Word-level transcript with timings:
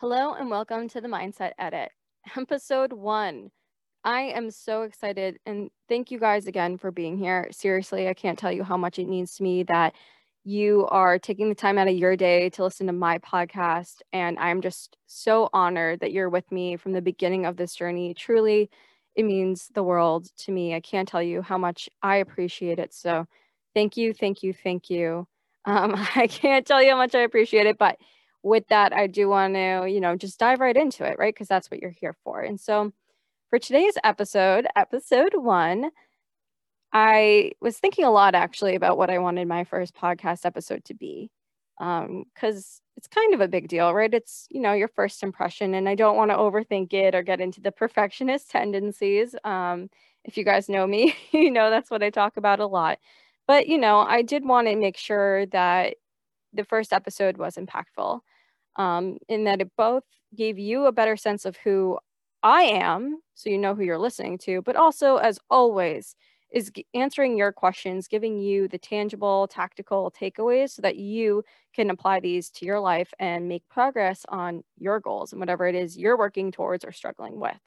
Hello 0.00 0.32
and 0.32 0.48
welcome 0.48 0.88
to 0.90 1.00
the 1.00 1.08
Mindset 1.08 1.54
Edit, 1.58 1.90
episode 2.36 2.92
one. 2.92 3.50
I 4.04 4.20
am 4.20 4.52
so 4.52 4.82
excited 4.82 5.40
and 5.44 5.70
thank 5.88 6.12
you 6.12 6.20
guys 6.20 6.46
again 6.46 6.78
for 6.78 6.92
being 6.92 7.18
here. 7.18 7.48
Seriously, 7.50 8.06
I 8.06 8.14
can't 8.14 8.38
tell 8.38 8.52
you 8.52 8.62
how 8.62 8.76
much 8.76 9.00
it 9.00 9.08
means 9.08 9.34
to 9.34 9.42
me 9.42 9.64
that 9.64 9.96
you 10.44 10.86
are 10.86 11.18
taking 11.18 11.48
the 11.48 11.56
time 11.56 11.78
out 11.78 11.88
of 11.88 11.96
your 11.96 12.14
day 12.14 12.48
to 12.50 12.62
listen 12.62 12.86
to 12.86 12.92
my 12.92 13.18
podcast. 13.18 14.02
And 14.12 14.38
I'm 14.38 14.60
just 14.60 14.96
so 15.08 15.50
honored 15.52 15.98
that 15.98 16.12
you're 16.12 16.30
with 16.30 16.52
me 16.52 16.76
from 16.76 16.92
the 16.92 17.02
beginning 17.02 17.44
of 17.44 17.56
this 17.56 17.74
journey. 17.74 18.14
Truly, 18.14 18.70
it 19.16 19.24
means 19.24 19.66
the 19.74 19.82
world 19.82 20.28
to 20.44 20.52
me. 20.52 20.76
I 20.76 20.80
can't 20.80 21.08
tell 21.08 21.24
you 21.24 21.42
how 21.42 21.58
much 21.58 21.88
I 22.04 22.18
appreciate 22.18 22.78
it. 22.78 22.94
So, 22.94 23.26
thank 23.74 23.96
you, 23.96 24.14
thank 24.14 24.44
you, 24.44 24.52
thank 24.52 24.90
you. 24.90 25.26
Um, 25.64 25.96
I 26.14 26.28
can't 26.28 26.64
tell 26.64 26.80
you 26.80 26.90
how 26.90 26.96
much 26.98 27.16
I 27.16 27.22
appreciate 27.22 27.66
it, 27.66 27.78
but 27.78 27.98
with 28.42 28.66
that, 28.68 28.92
I 28.92 29.06
do 29.06 29.28
want 29.28 29.54
to, 29.54 29.86
you 29.88 30.00
know, 30.00 30.16
just 30.16 30.38
dive 30.38 30.60
right 30.60 30.76
into 30.76 31.04
it, 31.04 31.18
right? 31.18 31.34
Because 31.34 31.48
that's 31.48 31.70
what 31.70 31.80
you're 31.80 31.90
here 31.90 32.16
for. 32.24 32.40
And 32.40 32.60
so 32.60 32.92
for 33.50 33.58
today's 33.58 33.94
episode, 34.04 34.66
episode 34.76 35.34
one, 35.34 35.90
I 36.92 37.52
was 37.60 37.78
thinking 37.78 38.04
a 38.04 38.10
lot 38.10 38.34
actually 38.34 38.74
about 38.74 38.98
what 38.98 39.10
I 39.10 39.18
wanted 39.18 39.48
my 39.48 39.64
first 39.64 39.94
podcast 39.94 40.44
episode 40.44 40.84
to 40.86 40.94
be. 40.94 41.30
Um, 41.80 42.24
because 42.34 42.80
it's 42.96 43.06
kind 43.06 43.34
of 43.34 43.40
a 43.40 43.46
big 43.48 43.68
deal, 43.68 43.94
right? 43.94 44.12
It's, 44.12 44.48
you 44.50 44.60
know, 44.60 44.72
your 44.72 44.88
first 44.88 45.22
impression, 45.22 45.74
and 45.74 45.88
I 45.88 45.94
don't 45.94 46.16
want 46.16 46.32
to 46.32 46.36
overthink 46.36 46.92
it 46.92 47.14
or 47.14 47.22
get 47.22 47.40
into 47.40 47.60
the 47.60 47.70
perfectionist 47.70 48.50
tendencies. 48.50 49.36
Um, 49.44 49.88
if 50.24 50.36
you 50.36 50.44
guys 50.44 50.68
know 50.68 50.86
me, 50.86 51.14
you 51.32 51.50
know 51.50 51.70
that's 51.70 51.90
what 51.90 52.02
I 52.02 52.10
talk 52.10 52.36
about 52.36 52.60
a 52.60 52.66
lot. 52.66 52.98
But, 53.46 53.68
you 53.68 53.78
know, 53.78 54.00
I 54.00 54.22
did 54.22 54.44
want 54.44 54.66
to 54.68 54.76
make 54.76 54.96
sure 54.96 55.46
that 55.46 55.96
the 56.52 56.64
first 56.64 56.92
episode 56.92 57.36
was 57.36 57.56
impactful 57.56 58.20
um, 58.76 59.18
in 59.28 59.44
that 59.44 59.60
it 59.60 59.70
both 59.76 60.04
gave 60.34 60.58
you 60.58 60.86
a 60.86 60.92
better 60.92 61.16
sense 61.16 61.44
of 61.44 61.56
who 61.58 61.98
I 62.42 62.62
am, 62.62 63.20
so 63.34 63.50
you 63.50 63.58
know 63.58 63.74
who 63.74 63.82
you're 63.82 63.98
listening 63.98 64.38
to, 64.38 64.62
but 64.62 64.76
also, 64.76 65.16
as 65.16 65.38
always, 65.50 66.14
is 66.50 66.70
answering 66.94 67.36
your 67.36 67.52
questions, 67.52 68.08
giving 68.08 68.38
you 68.38 68.68
the 68.68 68.78
tangible, 68.78 69.48
tactical 69.48 70.10
takeaways 70.10 70.70
so 70.70 70.82
that 70.82 70.96
you 70.96 71.42
can 71.74 71.90
apply 71.90 72.20
these 72.20 72.48
to 72.50 72.64
your 72.64 72.80
life 72.80 73.12
and 73.18 73.48
make 73.48 73.68
progress 73.68 74.24
on 74.28 74.62
your 74.78 75.00
goals 75.00 75.32
and 75.32 75.40
whatever 75.40 75.66
it 75.66 75.74
is 75.74 75.98
you're 75.98 76.16
working 76.16 76.50
towards 76.50 76.84
or 76.84 76.92
struggling 76.92 77.38
with. 77.38 77.58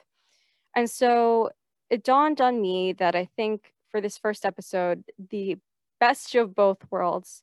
And 0.74 0.90
so 0.90 1.50
it 1.90 2.02
dawned 2.02 2.40
on 2.40 2.60
me 2.60 2.94
that 2.94 3.14
I 3.14 3.28
think 3.36 3.72
for 3.90 4.00
this 4.00 4.18
first 4.18 4.44
episode, 4.44 5.04
the 5.30 5.58
best 6.00 6.34
of 6.34 6.54
both 6.54 6.78
worlds 6.90 7.42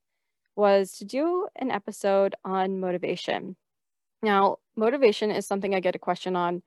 was 0.56 0.98
to 0.98 1.06
do 1.06 1.48
an 1.56 1.72
episode 1.72 2.36
on 2.44 2.80
motivation. 2.80 3.56
Now, 4.22 4.58
motivation 4.76 5.32
is 5.32 5.48
something 5.48 5.74
I 5.74 5.80
get 5.80 5.96
a 5.96 6.00
question 6.00 6.36
on 6.36 6.62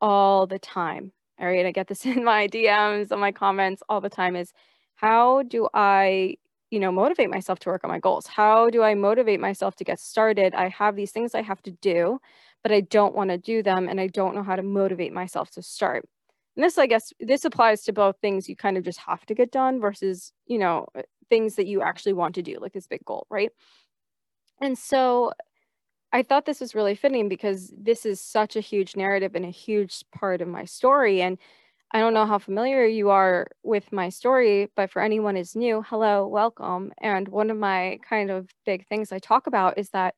all 0.00 0.46
the 0.46 0.58
time. 0.58 1.12
All 1.40 1.46
right, 1.46 1.66
I 1.66 1.72
get 1.72 1.88
this 1.88 2.04
in 2.06 2.24
my 2.24 2.48
DMs, 2.48 3.12
on 3.12 3.20
my 3.20 3.32
comments 3.32 3.82
all 3.88 4.00
the 4.00 4.10
time 4.10 4.36
is 4.36 4.52
how 4.96 5.42
do 5.44 5.68
I, 5.72 6.36
you 6.70 6.78
know, 6.78 6.92
motivate 6.92 7.30
myself 7.30 7.58
to 7.60 7.70
work 7.70 7.84
on 7.84 7.90
my 7.90 7.98
goals? 7.98 8.26
How 8.26 8.68
do 8.68 8.82
I 8.82 8.94
motivate 8.94 9.40
myself 9.40 9.76
to 9.76 9.84
get 9.84 9.98
started? 9.98 10.54
I 10.54 10.68
have 10.68 10.96
these 10.96 11.10
things 11.10 11.34
I 11.34 11.42
have 11.42 11.62
to 11.62 11.70
do, 11.70 12.20
but 12.62 12.72
I 12.72 12.80
don't 12.82 13.14
want 13.14 13.30
to 13.30 13.38
do 13.38 13.62
them 13.62 13.88
and 13.88 14.00
I 14.00 14.08
don't 14.08 14.34
know 14.34 14.42
how 14.42 14.56
to 14.56 14.62
motivate 14.62 15.12
myself 15.12 15.50
to 15.52 15.62
start. 15.62 16.06
And 16.56 16.64
this, 16.64 16.76
I 16.76 16.86
guess, 16.86 17.12
this 17.20 17.44
applies 17.44 17.82
to 17.84 17.92
both 17.92 18.16
things 18.20 18.48
you 18.48 18.56
kind 18.56 18.76
of 18.76 18.84
just 18.84 18.98
have 18.98 19.24
to 19.26 19.34
get 19.34 19.50
done 19.50 19.80
versus, 19.80 20.32
you 20.46 20.58
know, 20.58 20.86
things 21.30 21.54
that 21.54 21.66
you 21.66 21.80
actually 21.80 22.12
want 22.12 22.34
to 22.34 22.42
do, 22.42 22.58
like 22.60 22.74
this 22.74 22.86
big 22.86 23.04
goal, 23.04 23.26
right? 23.30 23.50
And 24.60 24.76
so 24.76 25.32
I 26.12 26.22
thought 26.22 26.44
this 26.44 26.60
was 26.60 26.74
really 26.74 26.94
fitting 26.94 27.28
because 27.28 27.72
this 27.76 28.04
is 28.04 28.20
such 28.20 28.56
a 28.56 28.60
huge 28.60 28.96
narrative 28.96 29.34
and 29.34 29.44
a 29.44 29.50
huge 29.50 30.04
part 30.12 30.42
of 30.42 30.48
my 30.48 30.64
story. 30.64 31.22
And 31.22 31.38
I 31.92 32.00
don't 32.00 32.14
know 32.14 32.26
how 32.26 32.38
familiar 32.38 32.84
you 32.84 33.10
are 33.10 33.48
with 33.62 33.92
my 33.92 34.10
story, 34.10 34.68
but 34.76 34.90
for 34.90 35.02
anyone 35.02 35.36
is 35.36 35.56
new, 35.56 35.82
hello, 35.88 36.26
welcome. 36.26 36.92
And 37.00 37.28
one 37.28 37.50
of 37.50 37.56
my 37.56 37.98
kind 38.08 38.30
of 38.30 38.48
big 38.66 38.86
things 38.86 39.12
I 39.12 39.18
talk 39.18 39.46
about 39.46 39.78
is 39.78 39.90
that 39.90 40.14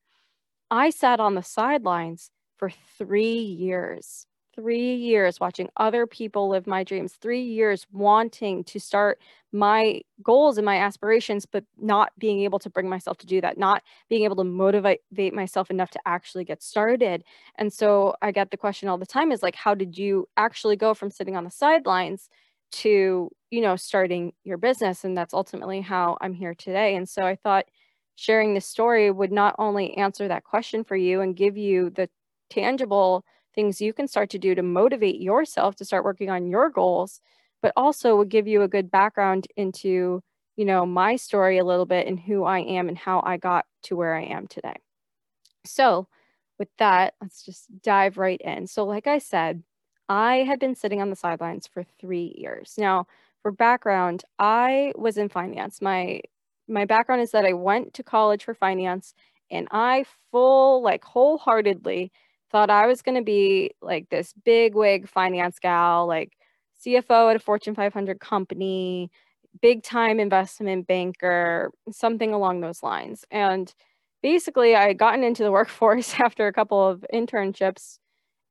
I 0.69 0.89
sat 0.89 1.19
on 1.19 1.35
the 1.35 1.43
sidelines 1.43 2.31
for 2.57 2.71
three 2.97 3.39
years 3.39 4.25
three 4.55 4.95
years 4.95 5.39
watching 5.39 5.69
other 5.77 6.05
people 6.05 6.49
live 6.49 6.67
my 6.67 6.83
dreams, 6.83 7.13
three 7.13 7.41
years 7.41 7.87
wanting 7.91 8.63
to 8.65 8.79
start 8.79 9.19
my 9.51 10.01
goals 10.21 10.57
and 10.57 10.65
my 10.65 10.77
aspirations, 10.77 11.45
but 11.45 11.63
not 11.77 12.11
being 12.17 12.41
able 12.41 12.59
to 12.59 12.69
bring 12.69 12.89
myself 12.89 13.17
to 13.17 13.25
do 13.25 13.41
that, 13.41 13.57
not 13.57 13.83
being 14.09 14.23
able 14.23 14.35
to 14.35 14.43
motivate 14.43 15.01
myself 15.33 15.69
enough 15.71 15.89
to 15.91 15.99
actually 16.05 16.43
get 16.43 16.61
started. 16.61 17.23
And 17.57 17.71
so 17.71 18.15
I 18.21 18.31
get 18.31 18.51
the 18.51 18.57
question 18.57 18.89
all 18.89 18.97
the 18.97 19.05
time 19.05 19.31
is 19.31 19.43
like, 19.43 19.55
how 19.55 19.73
did 19.73 19.97
you 19.97 20.27
actually 20.37 20.75
go 20.75 20.93
from 20.93 21.11
sitting 21.11 21.35
on 21.35 21.43
the 21.43 21.51
sidelines 21.51 22.29
to, 22.73 23.29
you 23.51 23.61
know, 23.61 23.75
starting 23.75 24.33
your 24.43 24.57
business? 24.57 25.03
And 25.03 25.17
that's 25.17 25.33
ultimately 25.33 25.81
how 25.81 26.17
I'm 26.21 26.33
here 26.33 26.53
today. 26.53 26.95
And 26.95 27.07
so 27.07 27.23
I 27.23 27.35
thought 27.35 27.65
sharing 28.15 28.53
this 28.53 28.65
story 28.65 29.09
would 29.09 29.31
not 29.31 29.55
only 29.57 29.97
answer 29.97 30.27
that 30.27 30.43
question 30.43 30.83
for 30.83 30.95
you 30.95 31.21
and 31.21 31.35
give 31.35 31.57
you 31.57 31.89
the 31.89 32.09
tangible 32.49 33.25
things 33.53 33.81
you 33.81 33.93
can 33.93 34.07
start 34.07 34.29
to 34.31 34.39
do 34.39 34.55
to 34.55 34.63
motivate 34.63 35.19
yourself 35.19 35.75
to 35.75 35.85
start 35.85 36.03
working 36.03 36.29
on 36.29 36.47
your 36.47 36.69
goals, 36.69 37.21
but 37.61 37.73
also 37.75 38.15
would 38.17 38.29
give 38.29 38.47
you 38.47 38.61
a 38.61 38.67
good 38.67 38.91
background 38.91 39.47
into, 39.55 40.21
you 40.55 40.65
know, 40.65 40.85
my 40.85 41.15
story 41.15 41.57
a 41.57 41.65
little 41.65 41.85
bit 41.85 42.07
and 42.07 42.19
who 42.19 42.43
I 42.43 42.59
am 42.59 42.89
and 42.89 42.97
how 42.97 43.21
I 43.25 43.37
got 43.37 43.65
to 43.83 43.95
where 43.95 44.15
I 44.15 44.23
am 44.23 44.47
today. 44.47 44.75
So, 45.65 46.07
with 46.59 46.69
that, 46.77 47.15
let's 47.21 47.43
just 47.43 47.65
dive 47.81 48.17
right 48.17 48.39
in. 48.39 48.67
So, 48.67 48.85
like 48.85 49.07
I 49.07 49.17
said, 49.17 49.63
I 50.09 50.37
had 50.37 50.59
been 50.59 50.75
sitting 50.75 51.01
on 51.01 51.09
the 51.09 51.15
sidelines 51.15 51.67
for 51.67 51.83
three 51.99 52.35
years. 52.37 52.75
Now, 52.77 53.07
for 53.41 53.51
background, 53.51 54.23
I 54.39 54.93
was 54.95 55.17
in 55.17 55.29
finance. 55.29 55.81
My 55.81 56.21
my 56.67 56.85
background 56.85 57.21
is 57.21 57.31
that 57.31 57.45
I 57.45 57.53
went 57.53 57.93
to 57.95 58.03
college 58.03 58.43
for 58.43 58.53
finance 58.53 59.13
and 59.51 59.67
I 59.71 60.05
full 60.31 60.81
like 60.81 61.03
wholeheartedly 61.03 62.11
thought 62.53 62.71
I 62.71 62.87
was 62.87 63.03
going 63.03 63.17
to 63.17 63.23
be 63.23 63.73
like 63.83 64.09
this 64.09 64.33
big 64.45 64.75
wig 64.75 65.09
finance 65.09 65.59
gal, 65.59 66.07
like 66.07 66.33
CFO 66.75 67.29
at 67.31 67.37
a 67.37 67.39
Fortune 67.39 67.75
500 67.75 68.21
company, 68.21 69.11
big 69.61 69.83
time 69.83 70.19
investment 70.21 70.87
banker, 70.87 71.71
something 71.91 72.33
along 72.33 72.61
those 72.61 72.83
lines. 72.83 73.25
And 73.31 73.73
basically, 74.23 74.75
I 74.75 74.87
had 74.89 74.99
gotten 74.99 75.23
into 75.25 75.43
the 75.43 75.51
workforce 75.53 76.15
after 76.21 76.47
a 76.47 76.53
couple 76.53 76.87
of 76.87 77.05
internships 77.13 77.99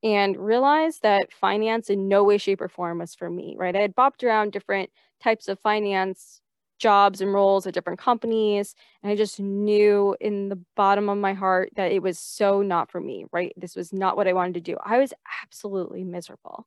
and 0.05 0.37
realized 0.39 1.03
that 1.03 1.33
finance 1.33 1.91
in 1.91 2.09
no 2.09 2.25
way, 2.25 2.39
shape, 2.39 2.63
or 2.63 2.69
form 2.69 3.01
was 3.01 3.15
for 3.17 3.31
me, 3.31 3.57
right? 3.59 3.77
I 3.77 3.81
had 3.83 3.97
bopped 3.97 4.25
around 4.25 4.53
different 4.53 4.91
types 5.23 5.49
of 5.49 5.61
finance 5.61 6.42
jobs 6.83 7.21
and 7.21 7.33
roles 7.33 7.65
at 7.65 7.75
different 7.75 8.01
companies. 8.01 8.75
And 9.03 9.13
I 9.13 9.17
just 9.17 9.39
knew 9.39 10.17
in 10.21 10.49
the 10.49 10.59
bottom 10.75 11.09
of 11.09 11.17
my 11.17 11.33
heart 11.33 11.71
that 11.77 11.93
it 11.93 12.03
was 12.03 12.19
so 12.19 12.61
not 12.61 12.91
for 12.91 13.01
me, 13.01 13.25
right? 13.33 13.53
This 13.57 13.77
was 13.77 13.93
not 13.93 14.17
what 14.17 14.27
I 14.27 14.33
wanted 14.33 14.55
to 14.55 14.61
do. 14.61 14.77
I 14.85 14.99
was 14.99 15.15
absolutely 15.43 16.03
miserable. 16.03 16.67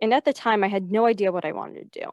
And 0.00 0.14
at 0.14 0.24
the 0.24 0.32
time, 0.32 0.64
I 0.64 0.68
had 0.68 0.90
no 0.90 1.04
idea 1.04 1.30
what 1.30 1.44
I 1.44 1.52
wanted 1.52 1.92
to 1.92 2.00
do. 2.00 2.10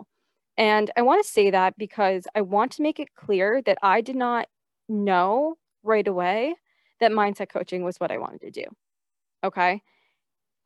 And 0.57 0.91
I 0.97 1.01
want 1.01 1.23
to 1.23 1.31
say 1.31 1.49
that 1.49 1.77
because 1.77 2.27
I 2.35 2.41
want 2.41 2.73
to 2.73 2.81
make 2.81 2.99
it 2.99 3.15
clear 3.15 3.61
that 3.61 3.77
I 3.81 4.01
did 4.01 4.17
not 4.17 4.49
know 4.89 5.55
right 5.81 6.07
away 6.07 6.55
that 6.99 7.13
mindset 7.13 7.47
coaching 7.47 7.83
was 7.83 7.97
what 7.97 8.11
I 8.11 8.17
wanted 8.17 8.41
to 8.41 8.51
do. 8.51 8.65
Okay. 9.45 9.81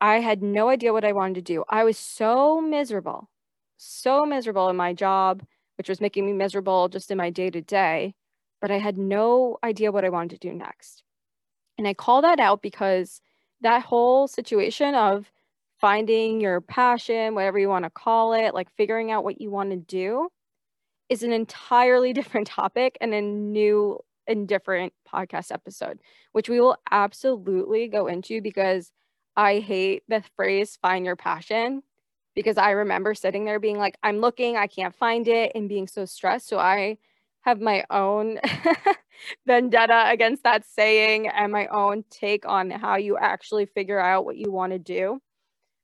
I 0.02 0.20
had 0.22 0.42
no 0.42 0.70
idea 0.70 0.92
what 0.92 1.06
I 1.06 1.12
wanted 1.12 1.36
to 1.36 1.54
do. 1.54 1.64
I 1.70 1.84
was 1.84 2.00
so 2.00 2.60
miserable, 2.60 3.30
so 3.78 4.26
miserable 4.26 4.70
in 4.70 4.76
my 4.76 4.94
job 4.94 5.44
which 5.78 5.90
was 5.90 6.02
making 6.02 6.26
me 6.26 6.34
miserable 6.34 6.88
just 6.90 7.12
in 7.12 7.18
my 7.18 7.30
day 7.30 7.50
to 7.50 7.62
day. 7.62 8.16
But 8.62 8.72
I 8.72 8.80
had 8.80 8.98
no 8.98 9.58
idea 9.64 9.92
what 9.92 10.06
I 10.06 10.10
wanted 10.10 10.40
to 10.40 10.50
do 10.50 10.54
next. 10.54 11.04
And 11.78 11.88
I 11.88 11.94
call 11.94 12.22
that 12.22 12.40
out 12.40 12.62
because 12.62 13.20
that 13.62 13.84
whole 13.84 14.28
situation 14.28 14.96
of 14.96 15.32
finding 15.80 16.40
your 16.40 16.62
passion, 16.62 17.36
whatever 17.36 17.60
you 17.60 17.68
want 17.68 17.84
to 17.84 17.90
call 17.90 18.34
it, 18.34 18.54
like 18.54 18.70
figuring 18.72 19.12
out 19.12 19.24
what 19.24 19.42
you 19.42 19.50
want 19.50 19.72
to 19.72 19.78
do, 19.78 20.30
is 21.10 21.24
an 21.24 21.34
entirely 21.34 22.14
different 22.20 22.48
topic 22.48 22.98
and 23.02 23.14
a 23.14 23.22
new 23.22 24.00
and 24.28 24.48
different 24.48 24.94
podcast 25.12 25.52
episode, 25.52 26.00
which 26.32 26.48
we 26.48 26.60
will 26.60 26.78
absolutely 26.92 27.88
go 27.88 28.08
into 28.08 28.42
because 28.42 28.92
I 29.36 29.60
hate 29.60 30.04
the 30.08 30.24
phrase 30.36 30.78
find 30.82 31.06
your 31.06 31.16
passion 31.16 31.84
because 32.36 32.58
I 32.58 32.72
remember 32.72 33.14
sitting 33.16 33.46
there 33.46 33.60
being 33.60 33.78
like, 33.78 33.98
I'm 34.04 34.20
looking, 34.20 34.58
I 34.58 34.68
can't 34.68 34.96
find 34.96 35.28
it, 35.28 35.52
and 35.56 35.70
being 35.70 35.88
so 35.88 36.06
stressed. 36.06 36.48
So 36.48 36.60
I 36.60 36.98
have 37.42 37.60
my 37.62 37.86
own 37.90 38.40
vendetta 39.48 40.06
against 40.10 40.44
that 40.44 40.66
saying 40.66 41.28
and 41.28 41.52
my 41.52 41.68
own 41.68 42.04
take 42.10 42.48
on 42.48 42.72
how 42.72 42.98
you 42.98 43.18
actually 43.18 43.66
figure 43.66 44.00
out 44.00 44.26
what 44.26 44.38
you 44.38 44.52
want 44.52 44.74
to 44.74 44.80
do. 44.80 45.20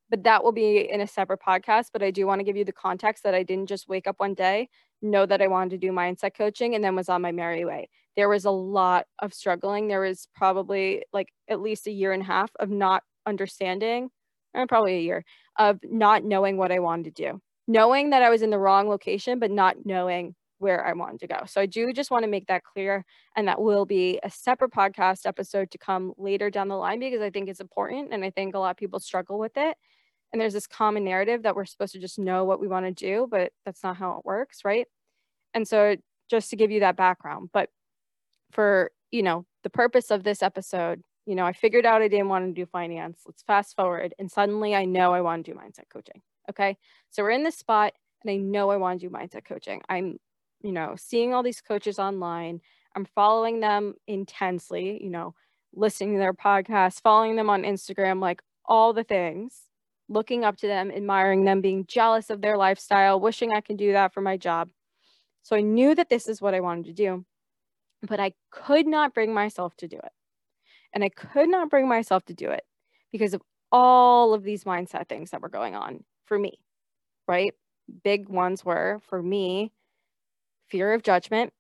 But 0.10 0.24
that 0.24 0.44
will 0.44 0.52
be 0.54 0.90
in 0.92 1.02
a 1.02 1.08
separate 1.08 1.42
podcast. 1.42 1.88
But 1.94 2.04
I 2.04 2.12
do 2.12 2.26
want 2.28 2.40
to 2.40 2.46
give 2.46 2.58
you 2.58 2.66
the 2.66 2.72
context 2.74 3.24
that 3.24 3.36
I 3.36 3.44
didn't 3.44 3.68
just 3.68 3.90
wake 3.90 4.08
up 4.08 4.20
one 4.20 4.34
day, 4.36 4.70
know 5.02 5.26
that 5.26 5.42
I 5.42 5.48
wanted 5.48 5.72
to 5.72 5.78
do 5.88 5.92
mindset 5.94 6.36
coaching, 6.36 6.76
and 6.76 6.84
then 6.84 6.96
was 6.96 7.10
on 7.10 7.22
my 7.22 7.32
merry 7.32 7.66
way. 7.66 7.90
there 8.16 8.30
was 8.30 8.46
a 8.46 8.52
lot 8.52 9.06
of 9.20 9.34
struggling. 9.34 9.88
There 9.88 10.02
was 10.02 10.28
probably 10.36 11.06
like 11.14 11.30
at 11.50 11.62
least 11.62 11.88
a 11.88 11.92
year 11.92 12.14
and 12.14 12.24
a 12.24 12.26
half 12.26 12.52
of 12.60 12.70
not 12.70 13.04
understanding, 13.26 14.10
and 14.54 14.70
probably 14.70 14.98
a 14.98 15.02
year 15.02 15.26
of 15.60 15.80
not 15.84 16.24
knowing 16.24 16.58
what 16.58 16.72
I 16.72 16.80
wanted 16.80 17.16
to 17.16 17.24
do, 17.24 17.42
knowing 17.68 18.10
that 18.10 18.24
I 18.24 18.30
was 18.32 18.42
in 18.42 18.50
the 18.50 18.58
wrong 18.58 18.90
location, 18.90 19.38
but 19.38 19.52
not 19.52 19.86
knowing 19.86 20.34
where 20.58 20.86
I 20.86 20.94
wanted 20.94 21.20
to 21.22 21.28
go. 21.28 21.42
So 21.46 21.62
I 21.62 21.66
do 21.66 21.94
just 21.94 22.12
want 22.12 22.24
to 22.24 22.30
make 22.30 22.48
that 22.48 22.64
clear. 22.64 23.06
And 23.36 23.48
that 23.48 23.62
will 23.62 23.86
be 23.86 24.20
a 24.24 24.30
separate 24.30 24.72
podcast 24.72 25.26
episode 25.26 25.72
to 25.72 25.78
come 25.78 26.14
later 26.18 26.50
down 26.50 26.68
the 26.68 26.76
line 26.76 27.00
because 27.00 27.22
I 27.22 27.30
think 27.30 27.50
it's 27.50 27.62
important. 27.62 28.10
And 28.12 28.24
I 28.26 28.30
think 28.30 28.56
a 28.56 28.60
lot 28.60 28.72
of 28.72 28.78
people 28.78 29.00
struggle 29.00 29.40
with 29.40 29.56
it. 29.56 29.78
And 30.32 30.40
there's 30.40 30.54
this 30.54 30.68
common 30.68 31.04
narrative 31.04 31.44
that 31.44 31.56
we're 31.56 31.66
supposed 31.66 31.94
to 31.94 32.00
just 32.00 32.20
know 32.20 32.44
what 32.44 32.60
we 32.60 32.68
want 32.68 32.86
to 32.86 32.92
do, 32.92 33.28
but 33.30 33.52
that's 33.66 33.84
not 33.84 33.98
how 33.98 34.18
it 34.18 34.26
works, 34.26 34.64
right? 34.64 34.86
And 35.54 35.68
so 35.68 35.96
just 36.30 36.50
to 36.52 36.56
give 36.56 36.72
you 36.72 36.82
that 36.82 36.96
background, 36.96 37.50
but 37.52 37.70
for, 38.52 38.92
you 39.12 39.24
know, 39.24 39.46
the 39.64 39.70
purpose 39.70 40.12
of 40.12 40.24
this 40.24 40.44
episode, 40.44 41.02
you 41.30 41.36
know, 41.36 41.46
I 41.46 41.54
figured 41.54 41.86
out 41.86 42.02
I 42.02 42.08
didn't 42.08 42.30
want 42.30 42.48
to 42.48 42.60
do 42.60 42.66
finance. 42.66 43.22
Let's 43.24 43.44
fast 43.44 43.76
forward. 43.76 44.16
And 44.18 44.32
suddenly 44.32 44.74
I 44.74 44.86
know 44.86 45.14
I 45.14 45.22
want 45.22 45.46
to 45.46 45.52
do 45.52 45.56
mindset 45.56 45.88
coaching. 45.94 46.24
Okay. 46.50 46.76
So 47.12 47.22
we're 47.22 47.30
in 47.30 47.44
this 47.44 47.56
spot 47.56 47.94
and 48.24 48.32
I 48.32 48.38
know 48.38 48.72
I 48.72 48.78
want 48.78 49.00
to 49.00 49.08
do 49.08 49.14
mindset 49.14 49.46
coaching. 49.46 49.84
I'm, 49.88 50.18
you 50.64 50.72
know, 50.72 50.96
seeing 50.98 51.36
all 51.36 51.44
these 51.44 51.62
coaches 51.62 52.00
online. 52.00 52.62
I'm 52.96 53.06
following 53.06 53.60
them 53.60 53.94
intensely, 54.08 55.04
you 55.04 55.12
know, 55.12 55.36
listening 55.72 56.14
to 56.14 56.20
their 56.20 56.34
podcasts, 56.34 57.00
following 57.00 57.36
them 57.36 57.52
on 57.52 57.62
Instagram, 57.62 58.20
like 58.20 58.42
all 58.66 58.92
the 58.92 59.04
things, 59.04 59.66
looking 60.08 60.44
up 60.44 60.58
to 60.58 60.68
them, 60.68 60.90
admiring 60.90 61.46
them, 61.46 61.62
being 61.62 61.86
jealous 61.86 62.32
of 62.32 62.42
their 62.42 62.58
lifestyle, 62.58 63.20
wishing 63.20 63.54
I 63.54 63.62
could 63.62 63.78
do 63.78 63.92
that 63.92 64.16
for 64.16 64.22
my 64.22 64.36
job. 64.36 64.72
So 65.44 65.56
I 65.56 65.62
knew 65.62 65.94
that 65.94 66.10
this 66.10 66.28
is 66.28 66.42
what 66.42 66.56
I 66.56 66.60
wanted 66.62 66.86
to 66.86 66.94
do, 66.94 67.24
but 68.02 68.20
I 68.20 68.34
could 68.50 68.88
not 68.88 69.14
bring 69.14 69.32
myself 69.32 69.78
to 69.78 69.88
do 69.88 69.98
it. 69.98 70.12
And 70.94 71.04
I 71.04 71.10
could 71.10 71.50
not 71.50 71.70
bring 71.70 71.88
myself 71.88 72.26
to 72.26 72.34
do 72.34 72.50
it 72.50 72.66
because 73.12 73.34
of 73.34 73.42
all 73.72 74.34
of 74.34 74.44
these 74.44 74.64
mindset 74.64 75.08
things 75.08 75.32
that 75.32 75.42
were 75.42 75.50
going 75.50 75.76
on 75.76 76.04
for 76.26 76.38
me, 76.40 76.60
right? 77.28 77.54
Big 78.04 78.30
ones 78.30 78.66
were 78.66 79.00
for 79.08 79.22
me 79.22 79.72
fear 80.68 80.94
of 80.94 81.04
judgment, 81.04 81.54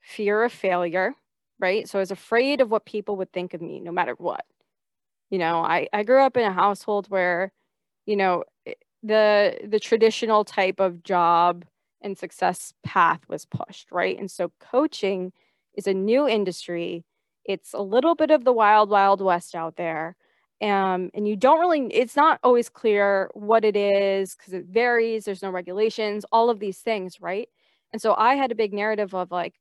fear 0.00 0.42
of 0.44 0.52
failure, 0.52 1.14
right? 1.58 1.88
So 1.88 1.98
I 1.98 2.02
was 2.02 2.10
afraid 2.10 2.60
of 2.60 2.70
what 2.70 2.84
people 2.84 3.16
would 3.16 3.32
think 3.32 3.54
of 3.54 3.62
me 3.62 3.80
no 3.80 3.92
matter 3.92 4.14
what. 4.18 4.44
You 5.30 5.38
know, 5.38 5.60
I, 5.60 5.88
I 5.92 6.02
grew 6.04 6.22
up 6.22 6.36
in 6.36 6.44
a 6.44 6.52
household 6.52 7.08
where, 7.10 7.52
you 8.06 8.16
know, 8.16 8.44
the 9.02 9.58
the 9.66 9.80
traditional 9.80 10.44
type 10.44 10.80
of 10.80 11.02
job 11.04 11.64
and 12.02 12.18
success 12.18 12.74
path 12.84 13.20
was 13.28 13.46
pushed, 13.46 13.92
right? 13.92 14.18
And 14.18 14.30
so 14.30 14.52
coaching 14.60 15.32
is 15.76 15.86
a 15.86 15.94
new 15.94 16.28
industry. 16.28 17.04
It's 17.44 17.74
a 17.74 17.82
little 17.82 18.14
bit 18.14 18.30
of 18.30 18.44
the 18.44 18.52
wild, 18.52 18.90
wild 18.90 19.20
west 19.20 19.54
out 19.54 19.76
there. 19.76 20.16
Um, 20.62 21.10
and 21.14 21.28
you 21.28 21.36
don't 21.36 21.60
really, 21.60 21.92
it's 21.92 22.16
not 22.16 22.38
always 22.42 22.68
clear 22.68 23.30
what 23.34 23.64
it 23.64 23.76
is 23.76 24.34
because 24.34 24.54
it 24.54 24.66
varies. 24.66 25.24
There's 25.24 25.42
no 25.42 25.50
regulations, 25.50 26.24
all 26.32 26.48
of 26.50 26.60
these 26.60 26.78
things, 26.78 27.20
right? 27.20 27.48
And 27.92 28.00
so 28.00 28.14
I 28.16 28.34
had 28.36 28.52
a 28.52 28.54
big 28.54 28.72
narrative 28.72 29.14
of 29.14 29.30
like, 29.30 29.54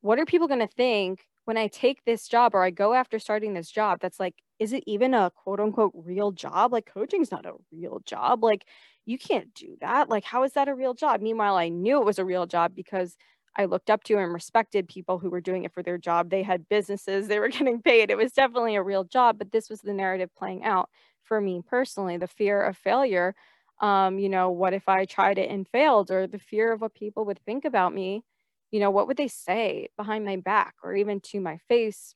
what 0.00 0.18
are 0.18 0.26
people 0.26 0.48
going 0.48 0.60
to 0.60 0.66
think 0.66 1.26
when 1.44 1.56
I 1.56 1.68
take 1.68 2.04
this 2.04 2.28
job 2.28 2.54
or 2.54 2.62
I 2.62 2.70
go 2.70 2.94
after 2.94 3.18
starting 3.18 3.54
this 3.54 3.70
job? 3.70 4.00
That's 4.00 4.20
like, 4.20 4.34
is 4.58 4.72
it 4.72 4.84
even 4.86 5.14
a 5.14 5.30
quote 5.34 5.60
unquote 5.60 5.92
real 5.94 6.32
job? 6.32 6.72
Like, 6.72 6.86
coaching's 6.92 7.30
not 7.30 7.46
a 7.46 7.54
real 7.72 8.00
job. 8.04 8.42
Like, 8.44 8.66
you 9.06 9.18
can't 9.18 9.52
do 9.54 9.76
that. 9.80 10.08
Like, 10.08 10.24
how 10.24 10.44
is 10.44 10.52
that 10.54 10.68
a 10.68 10.74
real 10.74 10.94
job? 10.94 11.20
Meanwhile, 11.20 11.56
I 11.56 11.68
knew 11.68 11.98
it 12.00 12.04
was 12.06 12.18
a 12.18 12.24
real 12.24 12.46
job 12.46 12.74
because 12.74 13.16
I 13.56 13.66
looked 13.66 13.90
up 13.90 14.04
to 14.04 14.18
and 14.18 14.32
respected 14.32 14.88
people 14.88 15.18
who 15.18 15.30
were 15.30 15.40
doing 15.40 15.64
it 15.64 15.72
for 15.72 15.82
their 15.82 15.98
job. 15.98 16.30
They 16.30 16.42
had 16.42 16.68
businesses, 16.68 17.28
they 17.28 17.38
were 17.38 17.48
getting 17.56 17.82
paid. 17.82 18.10
It 18.10 18.16
was 18.16 18.32
definitely 18.32 18.76
a 18.76 18.82
real 18.82 19.04
job, 19.04 19.38
but 19.38 19.52
this 19.52 19.68
was 19.70 19.80
the 19.80 19.92
narrative 19.94 20.30
playing 20.36 20.64
out 20.64 20.88
for 21.22 21.40
me 21.40 21.62
personally 21.66 22.16
the 22.16 22.26
fear 22.26 22.62
of 22.62 22.76
failure. 22.76 23.34
Um, 23.80 24.18
you 24.18 24.28
know, 24.28 24.50
what 24.50 24.74
if 24.74 24.88
I 24.88 25.04
tried 25.06 25.38
it 25.38 25.50
and 25.50 25.66
failed, 25.68 26.10
or 26.10 26.26
the 26.26 26.38
fear 26.38 26.72
of 26.72 26.80
what 26.80 26.94
people 26.94 27.24
would 27.26 27.40
think 27.44 27.64
about 27.64 27.92
me? 27.94 28.22
You 28.70 28.80
know, 28.80 28.90
what 28.90 29.06
would 29.08 29.16
they 29.16 29.28
say 29.28 29.88
behind 29.96 30.24
my 30.24 30.36
back 30.36 30.74
or 30.82 30.94
even 30.94 31.20
to 31.22 31.40
my 31.40 31.58
face? 31.68 32.14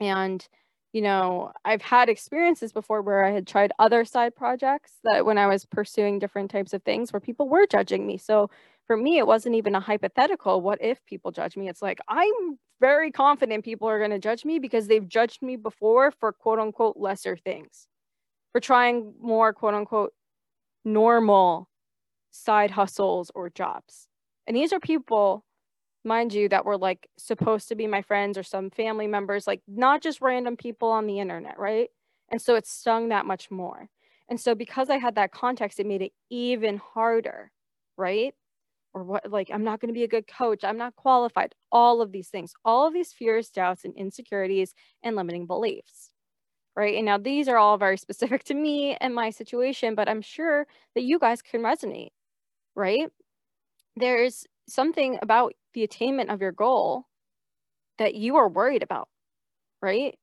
And 0.00 0.46
you 0.92 1.02
know, 1.02 1.52
I've 1.64 1.82
had 1.82 2.08
experiences 2.08 2.72
before 2.72 3.00
where 3.02 3.24
I 3.24 3.30
had 3.30 3.46
tried 3.46 3.70
other 3.78 4.04
side 4.04 4.34
projects 4.34 4.94
that 5.04 5.24
when 5.24 5.38
I 5.38 5.46
was 5.46 5.64
pursuing 5.64 6.18
different 6.18 6.50
types 6.50 6.72
of 6.72 6.82
things 6.82 7.12
where 7.12 7.20
people 7.20 7.48
were 7.48 7.64
judging 7.66 8.06
me. 8.08 8.18
So 8.18 8.50
for 8.90 8.96
me, 8.96 9.18
it 9.18 9.26
wasn't 9.28 9.54
even 9.54 9.76
a 9.76 9.80
hypothetical. 9.80 10.60
What 10.60 10.82
if 10.82 10.98
people 11.06 11.30
judge 11.30 11.56
me? 11.56 11.68
It's 11.68 11.80
like, 11.80 12.00
I'm 12.08 12.58
very 12.80 13.12
confident 13.12 13.64
people 13.64 13.88
are 13.88 14.00
going 14.00 14.10
to 14.10 14.18
judge 14.18 14.44
me 14.44 14.58
because 14.58 14.88
they've 14.88 15.06
judged 15.06 15.42
me 15.42 15.54
before 15.54 16.10
for 16.10 16.32
quote 16.32 16.58
unquote 16.58 16.96
lesser 16.96 17.36
things, 17.36 17.86
for 18.50 18.60
trying 18.60 19.14
more 19.20 19.52
quote 19.52 19.74
unquote 19.74 20.12
normal 20.84 21.68
side 22.32 22.72
hustles 22.72 23.30
or 23.32 23.48
jobs. 23.48 24.08
And 24.48 24.56
these 24.56 24.72
are 24.72 24.80
people 24.80 25.44
mind 26.04 26.34
you, 26.34 26.48
that 26.48 26.64
were 26.64 26.76
like 26.76 27.08
supposed 27.16 27.68
to 27.68 27.76
be 27.76 27.86
my 27.86 28.02
friends 28.02 28.36
or 28.36 28.42
some 28.42 28.70
family 28.70 29.06
members, 29.06 29.46
like 29.46 29.60
not 29.68 30.02
just 30.02 30.20
random 30.20 30.56
people 30.56 30.90
on 30.90 31.06
the 31.06 31.20
internet, 31.20 31.60
right? 31.60 31.90
And 32.28 32.42
so 32.42 32.56
it 32.56 32.66
stung 32.66 33.10
that 33.10 33.24
much 33.24 33.52
more. 33.52 33.88
And 34.28 34.40
so 34.40 34.56
because 34.56 34.90
I 34.90 34.96
had 34.96 35.14
that 35.14 35.30
context, 35.30 35.78
it 35.78 35.86
made 35.86 36.02
it 36.02 36.12
even 36.28 36.78
harder, 36.78 37.52
right? 37.96 38.34
Or 38.92 39.04
what, 39.04 39.30
like, 39.30 39.50
I'm 39.52 39.64
not 39.64 39.80
going 39.80 39.88
to 39.88 39.98
be 39.98 40.04
a 40.04 40.08
good 40.08 40.26
coach. 40.26 40.64
I'm 40.64 40.76
not 40.78 40.96
qualified. 40.96 41.54
All 41.70 42.02
of 42.02 42.12
these 42.12 42.28
things, 42.28 42.52
all 42.64 42.86
of 42.86 42.92
these 42.94 43.12
fears, 43.12 43.48
doubts, 43.50 43.84
and 43.84 43.94
insecurities 43.96 44.74
and 45.02 45.14
limiting 45.16 45.46
beliefs, 45.46 46.10
right? 46.76 46.96
And 46.96 47.06
now 47.06 47.18
these 47.18 47.48
are 47.48 47.56
all 47.58 47.78
very 47.78 47.96
specific 48.06 48.44
to 48.44 48.54
me 48.54 48.96
and 49.00 49.14
my 49.14 49.30
situation, 49.30 49.94
but 49.94 50.08
I'm 50.08 50.22
sure 50.22 50.66
that 50.94 51.04
you 51.04 51.18
guys 51.18 51.42
can 51.42 51.62
resonate, 51.62 52.10
right? 52.76 53.10
There's 53.96 54.46
something 54.68 55.18
about 55.22 55.54
the 55.74 55.84
attainment 55.84 56.30
of 56.30 56.40
your 56.40 56.52
goal 56.52 57.06
that 57.98 58.14
you 58.14 58.36
are 58.36 58.48
worried 58.48 58.82
about, 58.82 59.08
right? 59.82 60.18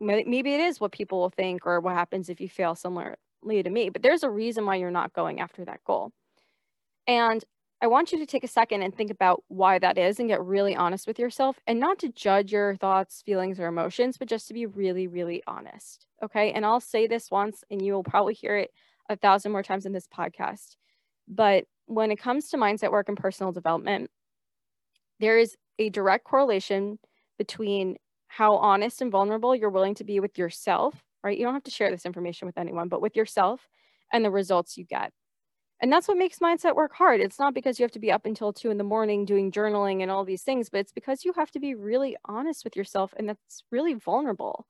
Maybe 0.00 0.54
it 0.54 0.60
is 0.60 0.80
what 0.80 0.92
people 0.92 1.18
will 1.20 1.30
think 1.30 1.66
or 1.66 1.80
what 1.80 1.94
happens 1.94 2.28
if 2.28 2.40
you 2.40 2.48
fail 2.48 2.74
similarly 2.76 3.16
to 3.64 3.70
me, 3.70 3.88
but 3.90 4.02
there's 4.02 4.22
a 4.22 4.30
reason 4.30 4.64
why 4.64 4.76
you're 4.76 4.90
not 4.92 5.12
going 5.12 5.40
after 5.40 5.64
that 5.64 5.82
goal. 5.84 6.12
And 7.08 7.44
I 7.82 7.86
want 7.88 8.12
you 8.12 8.18
to 8.18 8.26
take 8.26 8.44
a 8.44 8.48
second 8.48 8.82
and 8.82 8.94
think 8.94 9.10
about 9.10 9.42
why 9.48 9.78
that 9.78 9.98
is 9.98 10.20
and 10.20 10.28
get 10.28 10.42
really 10.44 10.76
honest 10.76 11.06
with 11.06 11.18
yourself 11.18 11.58
and 11.66 11.80
not 11.80 11.98
to 12.00 12.08
judge 12.10 12.52
your 12.52 12.76
thoughts, 12.76 13.22
feelings, 13.22 13.58
or 13.58 13.66
emotions, 13.66 14.18
but 14.18 14.28
just 14.28 14.48
to 14.48 14.54
be 14.54 14.66
really, 14.66 15.08
really 15.08 15.42
honest. 15.46 16.06
Okay. 16.22 16.52
And 16.52 16.66
I'll 16.66 16.80
say 16.80 17.06
this 17.06 17.30
once 17.30 17.64
and 17.70 17.80
you 17.82 17.94
will 17.94 18.04
probably 18.04 18.34
hear 18.34 18.56
it 18.58 18.72
a 19.08 19.16
thousand 19.16 19.52
more 19.52 19.62
times 19.62 19.86
in 19.86 19.92
this 19.92 20.08
podcast. 20.08 20.76
But 21.28 21.64
when 21.86 22.10
it 22.10 22.18
comes 22.18 22.50
to 22.50 22.58
mindset 22.58 22.92
work 22.92 23.08
and 23.08 23.16
personal 23.16 23.52
development, 23.52 24.10
there 25.20 25.38
is 25.38 25.56
a 25.78 25.90
direct 25.90 26.24
correlation 26.24 26.98
between 27.38 27.96
how 28.28 28.56
honest 28.56 29.00
and 29.00 29.10
vulnerable 29.10 29.54
you're 29.54 29.70
willing 29.70 29.94
to 29.96 30.04
be 30.04 30.20
with 30.20 30.36
yourself, 30.38 31.02
right? 31.24 31.38
You 31.38 31.44
don't 31.44 31.54
have 31.54 31.64
to 31.64 31.70
share 31.70 31.90
this 31.90 32.06
information 32.06 32.46
with 32.46 32.58
anyone, 32.58 32.88
but 32.88 33.00
with 33.00 33.16
yourself 33.16 33.68
and 34.12 34.24
the 34.24 34.30
results 34.30 34.76
you 34.76 34.84
get. 34.84 35.12
And 35.80 35.92
that's 35.92 36.08
what 36.08 36.16
makes 36.16 36.40
mindset 36.40 36.74
work 36.74 36.92
hard. 36.92 37.20
It's 37.20 37.38
not 37.38 37.54
because 37.54 37.78
you 37.78 37.84
have 37.84 37.92
to 37.92 38.00
be 38.00 38.10
up 38.10 38.26
until 38.26 38.52
two 38.52 38.70
in 38.70 38.78
the 38.78 38.84
morning 38.84 39.24
doing 39.24 39.52
journaling 39.52 40.02
and 40.02 40.10
all 40.10 40.24
these 40.24 40.42
things, 40.42 40.68
but 40.68 40.80
it's 40.80 40.92
because 40.92 41.24
you 41.24 41.32
have 41.34 41.52
to 41.52 41.60
be 41.60 41.74
really 41.74 42.16
honest 42.24 42.64
with 42.64 42.74
yourself 42.74 43.14
and 43.16 43.28
that's 43.28 43.62
really 43.70 43.94
vulnerable. 43.94 44.66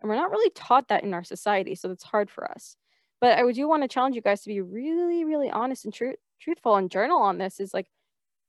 And 0.00 0.08
we're 0.08 0.16
not 0.16 0.30
really 0.30 0.50
taught 0.50 0.88
that 0.88 1.02
in 1.04 1.14
our 1.14 1.24
society, 1.24 1.74
so 1.74 1.90
it's 1.90 2.04
hard 2.04 2.30
for 2.30 2.48
us. 2.48 2.76
But 3.20 3.38
I 3.38 3.52
do 3.52 3.68
want 3.68 3.82
to 3.82 3.88
challenge 3.88 4.16
you 4.16 4.22
guys 4.22 4.42
to 4.42 4.48
be 4.48 4.60
really, 4.60 5.24
really 5.24 5.50
honest 5.50 5.84
and 5.84 5.94
true 5.94 6.14
truthful 6.40 6.74
and 6.74 6.90
journal 6.90 7.22
on 7.22 7.38
this 7.38 7.60
is 7.60 7.72
like, 7.72 7.86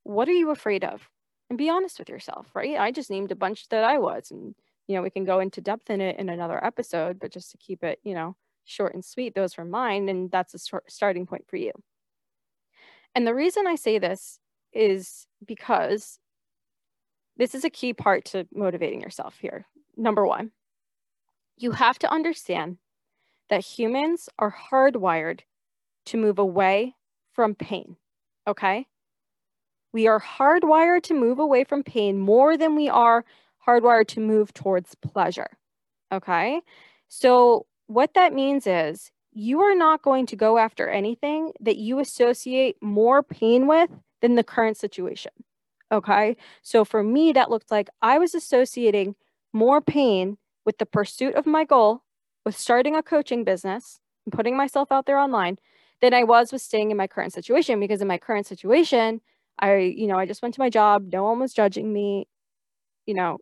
what 0.04 0.28
are 0.28 0.34
you 0.34 0.50
afraid 0.50 0.84
of? 0.84 1.10
And 1.50 1.58
be 1.58 1.70
honest 1.70 2.00
with 2.00 2.10
yourself, 2.10 2.50
right? 2.56 2.78
I 2.80 2.92
just 2.92 3.12
named 3.12 3.32
a 3.32 3.36
bunch 3.36 3.70
that 3.70 3.84
I 3.84 4.00
was, 4.00 4.32
and 4.32 4.56
you 4.88 4.96
know, 4.96 5.04
we 5.04 5.12
can 5.12 5.26
go 5.26 5.40
into 5.40 5.62
depth 5.62 5.90
in 5.90 6.02
it 6.02 6.18
in 6.20 6.30
another 6.30 6.64
episode, 6.64 7.20
but 7.20 7.32
just 7.32 7.52
to 7.52 7.58
keep 7.58 7.84
it, 7.84 8.00
you 8.04 8.16
know, 8.16 8.36
short 8.66 8.96
and 8.96 9.06
sweet, 9.06 9.36
those 9.36 9.58
were 9.58 9.66
mine, 9.66 10.10
and 10.10 10.32
that's 10.32 10.56
a 10.56 10.80
starting 10.88 11.28
point 11.28 11.46
for 11.48 11.58
you. 11.58 11.72
And 13.16 13.28
the 13.28 13.34
reason 13.34 13.68
I 13.68 13.76
say 13.76 14.00
this 14.00 14.40
is 14.72 15.28
because 15.46 16.20
this 17.38 17.56
is 17.56 17.64
a 17.64 17.70
key 17.70 17.94
part 17.94 18.26
to 18.26 18.48
motivating 18.54 19.02
yourself 19.02 19.38
here. 19.40 19.66
Number 19.96 20.26
one, 20.26 20.52
you 21.58 21.72
have 21.72 22.00
to 22.00 22.12
understand 22.12 22.78
that 23.50 23.64
humans 23.64 24.30
are 24.40 24.56
hardwired 24.72 25.42
to 26.06 26.18
move 26.18 26.40
away 26.40 26.96
from 27.34 27.56
pain. 27.56 27.98
Okay. 28.48 28.88
We 29.92 30.08
are 30.08 30.20
hardwired 30.20 31.04
to 31.04 31.14
move 31.14 31.40
away 31.40 31.64
from 31.64 31.84
pain 31.84 32.18
more 32.20 32.58
than 32.58 32.76
we 32.76 32.90
are 32.90 33.26
hardwired 33.68 34.08
to 34.08 34.20
move 34.20 34.54
towards 34.54 34.96
pleasure. 34.96 35.58
Okay. 36.12 36.62
So, 37.08 37.68
what 37.88 38.16
that 38.16 38.34
means 38.34 38.66
is 38.66 39.12
you 39.36 39.62
are 39.62 39.76
not 39.76 40.02
going 40.02 40.26
to 40.28 40.36
go 40.36 40.58
after 40.58 40.88
anything 40.88 41.52
that 41.60 41.78
you 41.78 42.00
associate 42.00 42.78
more 42.82 43.24
pain 43.24 43.68
with 43.68 43.90
than 44.22 44.36
the 44.36 44.44
current 44.44 44.78
situation. 44.78 45.32
Okay. 45.92 46.38
So 46.62 46.84
for 46.86 47.04
me, 47.04 47.32
that 47.34 47.50
looked 47.50 47.70
like 47.70 47.90
I 48.02 48.18
was 48.18 48.34
associating 48.34 49.16
more 49.52 49.82
pain 49.82 50.38
with 50.66 50.78
the 50.78 50.86
pursuit 50.86 51.36
of 51.36 51.46
my 51.46 51.66
goal, 51.66 52.04
with 52.46 52.58
starting 52.58 52.96
a 52.96 53.04
coaching 53.04 53.44
business 53.44 54.00
and 54.26 54.34
putting 54.34 54.58
myself 54.58 54.92
out 54.92 55.06
there 55.06 55.20
online 55.20 55.60
than 56.02 56.14
I 56.14 56.24
was 56.24 56.52
with 56.52 56.62
staying 56.62 56.92
in 56.92 56.98
my 56.98 57.08
current 57.08 57.34
situation. 57.34 57.80
Because 57.80 58.02
in 58.02 58.08
my 58.08 58.18
current 58.18 58.48
situation, 58.48 59.22
I, 59.60 59.78
you 59.78 60.08
know, 60.08 60.18
I 60.18 60.26
just 60.26 60.42
went 60.42 60.56
to 60.56 60.62
my 60.62 60.70
job. 60.70 61.10
No 61.12 61.24
one 61.24 61.40
was 61.40 61.54
judging 61.54 61.94
me. 61.94 62.28
You 63.06 63.16
know, 63.16 63.38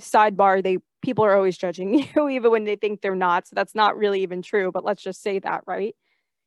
sidebar, 0.00 0.62
they 0.62 0.78
people 1.02 1.24
are 1.24 1.36
always 1.36 1.58
judging 1.58 1.94
you, 2.16 2.28
even 2.28 2.50
when 2.50 2.64
they 2.64 2.76
think 2.76 3.00
they're 3.00 3.14
not. 3.14 3.46
So 3.48 3.54
that's 3.54 3.74
not 3.74 3.96
really 3.96 4.22
even 4.22 4.42
true, 4.42 4.70
but 4.72 4.84
let's 4.84 5.02
just 5.02 5.22
say 5.22 5.38
that, 5.40 5.62
right? 5.66 5.94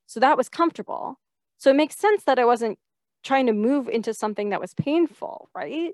So 0.08 0.20
that 0.20 0.38
was 0.38 0.50
comfortable. 0.50 1.20
So 1.58 1.70
it 1.70 1.76
makes 1.76 1.98
sense 1.98 2.24
that 2.26 2.40
I 2.40 2.46
wasn't 2.46 2.78
trying 3.24 3.48
to 3.48 3.54
move 3.54 3.90
into 3.90 4.14
something 4.14 4.50
that 4.50 4.62
was 4.62 4.74
painful, 4.74 5.50
right? 5.56 5.94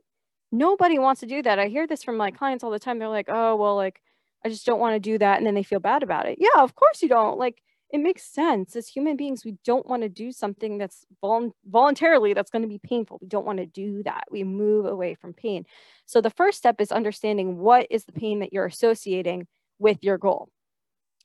Nobody 0.52 1.00
wants 1.00 1.22
to 1.22 1.28
do 1.28 1.42
that. 1.44 1.60
I 1.60 1.68
hear 1.68 1.88
this 1.88 2.04
from 2.04 2.18
my 2.18 2.32
clients 2.32 2.64
all 2.64 2.72
the 2.72 2.80
time. 2.80 3.00
They're 3.00 3.08
like, 3.08 3.30
oh, 3.30 3.56
well, 3.56 3.76
like, 3.76 4.02
I 4.46 4.50
just 4.50 4.66
don't 4.66 4.80
want 4.80 4.96
to 4.96 5.00
do 5.00 5.18
that. 5.18 5.38
And 5.38 5.48
then 5.48 5.56
they 5.56 5.64
feel 5.64 5.80
bad 5.80 6.04
about 6.04 6.28
it. 6.28 6.38
Yeah, 6.42 6.62
of 6.62 6.76
course 6.76 7.02
you 7.02 7.08
don't. 7.08 7.38
Like, 7.38 7.62
it 7.92 8.00
makes 8.00 8.24
sense. 8.24 8.76
As 8.76 8.88
human 8.88 9.18
beings, 9.18 9.44
we 9.44 9.58
don't 9.66 9.86
want 9.86 10.04
to 10.04 10.10
do 10.10 10.32
something 10.32 10.78
that's 10.78 11.06
vul- 11.20 11.56
voluntarily 11.66 12.34
that's 12.34 12.50
going 12.50 12.62
to 12.62 12.68
be 12.68 12.80
painful. 12.80 13.20
We 13.22 13.28
don't 13.28 13.46
want 13.46 13.60
to 13.60 13.66
do 13.66 14.02
that. 14.04 14.26
We 14.32 14.44
move 14.44 14.86
away 14.86 15.16
from 15.16 15.34
pain. 15.34 15.66
So 16.06 16.22
the 16.22 16.30
first 16.30 16.58
step 16.58 16.80
is 16.80 16.92
understanding 16.92 17.58
what 17.58 17.88
is 17.90 18.06
the 18.06 18.14
pain 18.14 18.40
that 18.40 18.54
you're 18.54 18.66
associating 18.66 19.48
with 19.78 19.98
your 20.04 20.18
goal. 20.18 20.50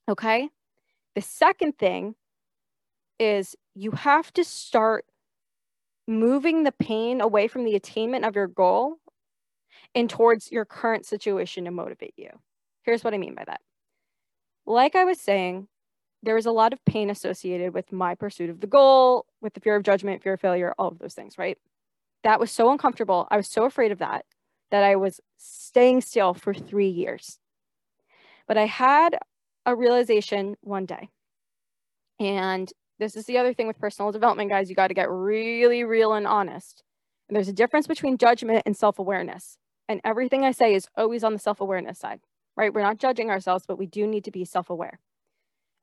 Okay? 0.09 0.49
The 1.15 1.23
second 1.23 1.79
thing 1.79 2.17
is 3.19 3.55
you 3.75 3.93
have 3.93 4.33
to 4.35 4.45
start 4.45 5.05
moving 6.09 6.65
the 6.65 6.73
pain 6.73 7.21
away 7.21 7.49
from 7.49 7.65
the 7.65 7.77
attainment 7.77 8.25
of 8.25 8.35
your 8.35 8.49
goal 8.49 8.97
and 9.95 10.11
towards 10.11 10.51
your 10.51 10.65
current 10.65 11.07
situation 11.07 11.65
to 11.65 11.71
motivate 11.71 12.15
you. 12.17 12.31
Here's 12.83 13.05
what 13.05 13.15
I 13.15 13.19
mean 13.19 13.35
by 13.35 13.45
that. 13.47 13.61
Like 14.67 14.97
I 14.97 15.05
was 15.05 15.21
saying, 15.21 15.69
there 16.23 16.35
was 16.35 16.47
a 16.47 16.53
lot 16.53 16.73
of 16.73 16.85
pain 16.85 17.11
associated 17.11 17.75
with 17.75 17.93
my 17.93 18.15
pursuit 18.15 18.51
of 18.51 18.61
the 18.61 18.67
goal, 18.67 19.27
with 19.41 19.55
the 19.55 19.61
fear 19.61 19.77
of 19.77 19.83
judgment, 19.83 20.23
fear 20.23 20.35
of 20.35 20.41
failure, 20.41 20.75
all 20.79 20.89
of 20.89 20.99
those 20.99 21.15
things, 21.15 21.39
right? 21.39 21.59
That 22.25 22.41
was 22.41 22.51
so 22.51 22.71
uncomfortable. 22.71 23.29
I 23.31 23.37
was 23.37 23.49
so 23.49 23.65
afraid 23.65 23.93
of 23.93 23.99
that 23.99 24.25
that 24.71 24.83
I 24.83 24.97
was 24.97 25.21
staying 25.37 26.01
still 26.01 26.35
for 26.35 26.53
three 26.53 26.89
years. 26.89 27.39
But 28.49 28.59
I 28.59 28.67
had 28.67 29.19
a 29.65 29.75
realization 29.75 30.57
one 30.61 30.87
day. 30.87 31.09
And 32.19 32.73
this 32.99 33.17
is 33.17 33.27
the 33.27 33.39
other 33.39 33.53
thing 33.53 33.67
with 33.67 33.79
personal 33.79 34.13
development, 34.13 34.51
guys. 34.51 34.71
You 34.71 34.77
got 34.77 34.89
to 34.89 34.95
get 34.95 35.11
really 35.11 35.85
real 35.85 36.15
and 36.15 36.27
honest. 36.27 36.83
And 37.29 37.37
there's 37.37 37.49
a 37.49 37.53
difference 37.53 37.87
between 37.87 38.19
judgment 38.19 38.63
and 38.65 38.77
self 38.77 38.99
awareness. 38.99 39.59
And 39.89 40.01
everything 40.05 40.45
I 40.45 40.53
say 40.53 40.75
is 40.75 40.89
always 40.97 41.23
on 41.23 41.33
the 41.33 41.39
self 41.39 41.61
awareness 41.61 41.99
side, 41.99 42.21
right? 42.57 42.73
We're 42.73 42.83
not 42.83 42.99
judging 42.99 43.31
ourselves, 43.31 43.65
but 43.67 43.79
we 43.79 43.87
do 43.87 44.07
need 44.07 44.25
to 44.25 44.31
be 44.31 44.45
self 44.45 44.71
aware. 44.71 44.99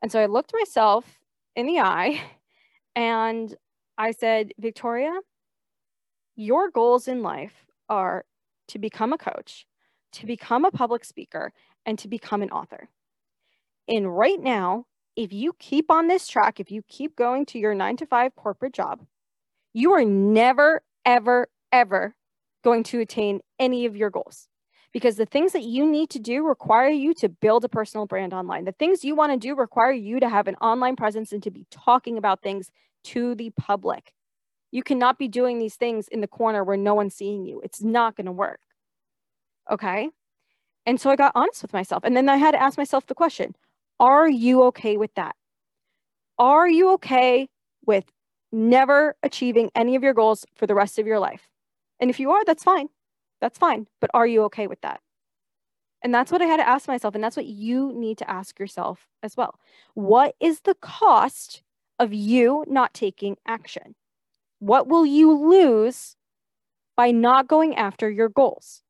And 0.03 0.11
so 0.11 0.19
I 0.19 0.25
looked 0.27 0.51
myself 0.53 1.05
in 1.55 1.65
the 1.65 1.79
eye 1.79 2.21
and 2.95 3.55
I 3.97 4.11
said, 4.11 4.51
Victoria, 4.59 5.13
your 6.35 6.69
goals 6.69 7.07
in 7.07 7.23
life 7.23 7.65
are 7.89 8.25
to 8.67 8.79
become 8.79 9.13
a 9.13 9.17
coach, 9.17 9.65
to 10.13 10.25
become 10.25 10.65
a 10.65 10.71
public 10.71 11.05
speaker, 11.05 11.53
and 11.85 11.97
to 11.99 12.07
become 12.07 12.41
an 12.41 12.51
author. 12.51 12.89
And 13.87 14.15
right 14.15 14.39
now, 14.39 14.85
if 15.15 15.31
you 15.31 15.53
keep 15.59 15.89
on 15.89 16.07
this 16.07 16.27
track, 16.27 16.59
if 16.59 16.71
you 16.71 16.81
keep 16.87 17.15
going 17.15 17.45
to 17.47 17.59
your 17.59 17.75
nine 17.75 17.97
to 17.97 18.05
five 18.05 18.35
corporate 18.35 18.73
job, 18.73 19.05
you 19.73 19.93
are 19.93 20.05
never, 20.05 20.81
ever, 21.05 21.49
ever 21.71 22.15
going 22.63 22.83
to 22.83 22.99
attain 22.99 23.41
any 23.59 23.85
of 23.85 23.95
your 23.95 24.09
goals 24.09 24.47
because 24.93 25.15
the 25.15 25.25
things 25.25 25.51
that 25.53 25.63
you 25.63 25.89
need 25.89 26.11
to 26.11 26.19
do 26.19 26.47
require 26.47 26.89
you 26.89 27.13
to 27.15 27.27
build 27.27 27.65
a 27.65 27.69
personal 27.69 28.05
brand 28.05 28.33
online. 28.33 28.63
The 28.65 28.71
things 28.71 29.03
you 29.03 29.15
want 29.15 29.33
to 29.33 29.37
do 29.37 29.55
require 29.55 29.91
you 29.91 30.19
to 30.19 30.29
have 30.29 30.47
an 30.47 30.55
online 30.55 30.95
presence 30.95 31.31
and 31.33 31.41
to 31.43 31.51
be 31.51 31.65
talking 31.71 32.17
about 32.17 32.41
things 32.41 32.71
to 33.05 33.33
the 33.33 33.49
public. 33.49 34.13
You 34.71 34.83
cannot 34.83 35.17
be 35.17 35.27
doing 35.27 35.59
these 35.59 35.75
things 35.75 36.07
in 36.07 36.21
the 36.21 36.27
corner 36.27 36.63
where 36.63 36.77
no 36.77 36.93
one's 36.93 37.15
seeing 37.15 37.43
you. 37.43 37.59
It's 37.63 37.81
not 37.81 38.15
going 38.15 38.27
to 38.27 38.31
work. 38.31 38.59
Okay. 39.69 40.09
And 40.85 41.01
so 41.01 41.09
I 41.09 41.15
got 41.15 41.31
honest 41.35 41.63
with 41.63 41.73
myself. 41.73 42.03
And 42.03 42.15
then 42.15 42.29
I 42.29 42.37
had 42.37 42.51
to 42.51 42.61
ask 42.61 42.77
myself 42.77 43.07
the 43.07 43.15
question 43.15 43.55
are 43.99 44.29
you 44.29 44.63
okay 44.63 44.97
with 44.97 45.13
that? 45.15 45.35
Are 46.37 46.67
you 46.67 46.93
okay 46.93 47.49
with 47.85 48.05
never 48.51 49.15
achieving 49.23 49.71
any 49.75 49.95
of 49.95 50.03
your 50.03 50.13
goals 50.13 50.45
for 50.55 50.67
the 50.67 50.75
rest 50.75 50.99
of 50.99 51.07
your 51.07 51.19
life? 51.19 51.47
And 51.99 52.09
if 52.09 52.19
you 52.19 52.31
are, 52.31 52.43
that's 52.45 52.63
fine. 52.63 52.89
That's 53.43 53.57
fine. 53.57 53.87
But 53.99 54.09
are 54.13 54.25
you 54.25 54.43
okay 54.43 54.67
with 54.67 54.79
that? 54.81 55.01
And 56.01 56.13
that's 56.13 56.31
what 56.31 56.41
I 56.41 56.45
had 56.45 56.57
to 56.57 56.67
ask 56.67 56.87
myself. 56.87 57.13
And 57.13 57.21
that's 57.21 57.35
what 57.35 57.45
you 57.45 57.91
need 57.93 58.17
to 58.19 58.29
ask 58.29 58.57
yourself 58.57 59.05
as 59.21 59.35
well. 59.35 59.59
What 59.95 60.35
is 60.39 60.61
the 60.61 60.75
cost 60.75 61.61
of 61.99 62.13
you 62.13 62.63
not 62.69 62.93
taking 62.93 63.35
action? 63.45 63.95
What 64.59 64.87
will 64.87 65.05
you 65.05 65.33
lose 65.33 66.15
by 66.95 67.11
not 67.11 67.49
going 67.49 67.75
after 67.75 68.09
your 68.09 68.29
goals? 68.29 68.81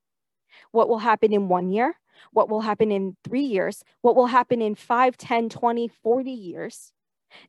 What 0.69 0.87
will 0.87 0.99
happen 0.99 1.33
in 1.33 1.49
one 1.49 1.71
year? 1.71 1.95
what 2.31 2.49
will 2.49 2.61
happen 2.61 2.91
in 2.91 3.17
three 3.23 3.43
years, 3.43 3.83
what 4.01 4.15
will 4.15 4.27
happen 4.27 4.61
in 4.61 4.75
5, 4.75 5.17
10, 5.17 5.49
20, 5.49 5.87
40 5.87 6.31
years, 6.31 6.93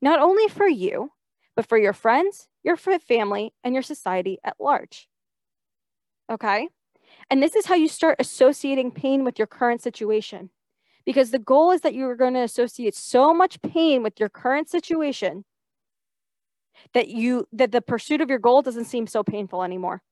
not 0.01 0.21
only 0.21 0.49
for 0.49 0.67
you, 0.67 1.11
but 1.55 1.67
for 1.67 1.79
your 1.79 1.93
friends, 1.93 2.49
your 2.63 2.77
family, 2.77 3.53
and 3.63 3.75
your 3.75 3.83
society 3.83 4.39
at 4.43 4.57
large. 4.59 5.09
Okay? 6.31 6.69
And 7.31 7.43
this 7.43 7.57
is 7.57 7.67
how 7.67 7.75
you 7.75 7.89
start 7.89 8.17
associating 8.19 8.91
pain 8.91 9.25
with 9.25 9.39
your 9.39 9.47
current 9.47 9.83
situation. 9.83 10.51
Because 11.07 11.31
the 11.31 11.39
goal 11.39 11.71
is 11.71 11.83
that 11.83 11.95
you 11.95 12.07
are 12.09 12.17
going 12.17 12.35
to 12.35 12.41
associate 12.41 12.95
so 12.95 13.35
much 13.35 13.61
pain 13.63 14.03
with 14.03 14.19
your 14.19 14.29
current 14.29 14.71
situation 14.71 15.45
that 16.93 17.09
you 17.09 17.47
that 17.53 17.73
the 17.73 17.81
pursuit 17.81 18.21
of 18.21 18.29
your 18.29 18.39
goal 18.39 18.63
doesn't 18.63 18.87
seem 18.87 19.07
so 19.07 19.23
painful 19.23 19.63
anymore. 19.63 20.03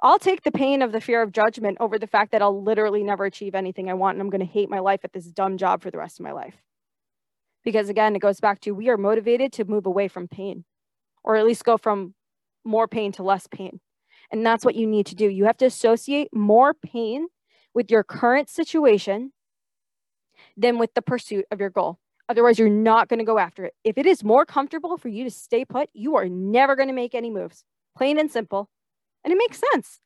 I'll 0.00 0.18
take 0.18 0.42
the 0.42 0.52
pain 0.52 0.80
of 0.80 0.92
the 0.92 1.00
fear 1.00 1.22
of 1.22 1.32
judgment 1.32 1.78
over 1.80 1.98
the 1.98 2.06
fact 2.06 2.32
that 2.32 2.42
I'll 2.42 2.62
literally 2.62 3.02
never 3.02 3.24
achieve 3.24 3.54
anything 3.54 3.90
I 3.90 3.94
want 3.94 4.14
and 4.16 4.22
I'm 4.22 4.30
going 4.30 4.46
to 4.46 4.52
hate 4.52 4.70
my 4.70 4.78
life 4.78 5.00
at 5.04 5.12
this 5.12 5.26
dumb 5.26 5.58
job 5.58 5.82
for 5.82 5.90
the 5.90 5.98
rest 5.98 6.20
of 6.20 6.24
my 6.24 6.32
life. 6.32 6.54
Because 7.64 7.88
again, 7.88 8.14
it 8.14 8.20
goes 8.20 8.40
back 8.40 8.60
to 8.60 8.72
we 8.72 8.88
are 8.88 8.96
motivated 8.96 9.52
to 9.54 9.64
move 9.64 9.86
away 9.86 10.08
from 10.08 10.28
pain 10.28 10.64
or 11.24 11.36
at 11.36 11.44
least 11.44 11.64
go 11.64 11.76
from 11.76 12.14
more 12.64 12.88
pain 12.88 13.12
to 13.12 13.22
less 13.22 13.46
pain. 13.46 13.80
And 14.32 14.44
that's 14.44 14.64
what 14.64 14.74
you 14.74 14.86
need 14.86 15.06
to 15.06 15.14
do. 15.14 15.28
You 15.28 15.44
have 15.44 15.58
to 15.58 15.66
associate 15.66 16.28
more 16.32 16.72
pain 16.72 17.28
with 17.74 17.90
your 17.90 18.02
current 18.02 18.48
situation 18.48 19.32
than 20.56 20.78
with 20.78 20.94
the 20.94 21.02
pursuit 21.02 21.44
of 21.50 21.60
your 21.60 21.70
goal. 21.70 21.98
Otherwise, 22.28 22.58
you're 22.58 22.70
not 22.70 23.08
going 23.08 23.18
to 23.18 23.24
go 23.26 23.38
after 23.38 23.66
it. 23.66 23.74
If 23.84 23.98
it 23.98 24.06
is 24.06 24.24
more 24.24 24.46
comfortable 24.46 24.96
for 24.96 25.08
you 25.08 25.24
to 25.24 25.30
stay 25.30 25.66
put, 25.66 25.90
you 25.92 26.16
are 26.16 26.28
never 26.28 26.76
going 26.76 26.88
to 26.88 26.94
make 26.94 27.14
any 27.14 27.30
moves. 27.30 27.64
Plain 27.96 28.18
and 28.18 28.30
simple. 28.30 28.70
And 29.22 29.32
it 29.32 29.36
makes 29.36 29.60
sense. 29.72 30.00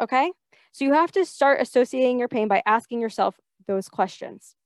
Okay. 0.00 0.30
So 0.72 0.84
you 0.84 0.92
have 0.92 1.12
to 1.12 1.24
start 1.24 1.60
associating 1.60 2.18
your 2.18 2.28
pain 2.28 2.48
by 2.48 2.62
asking 2.66 3.00
yourself 3.00 3.40
those 3.66 3.88
questions. 3.88 4.56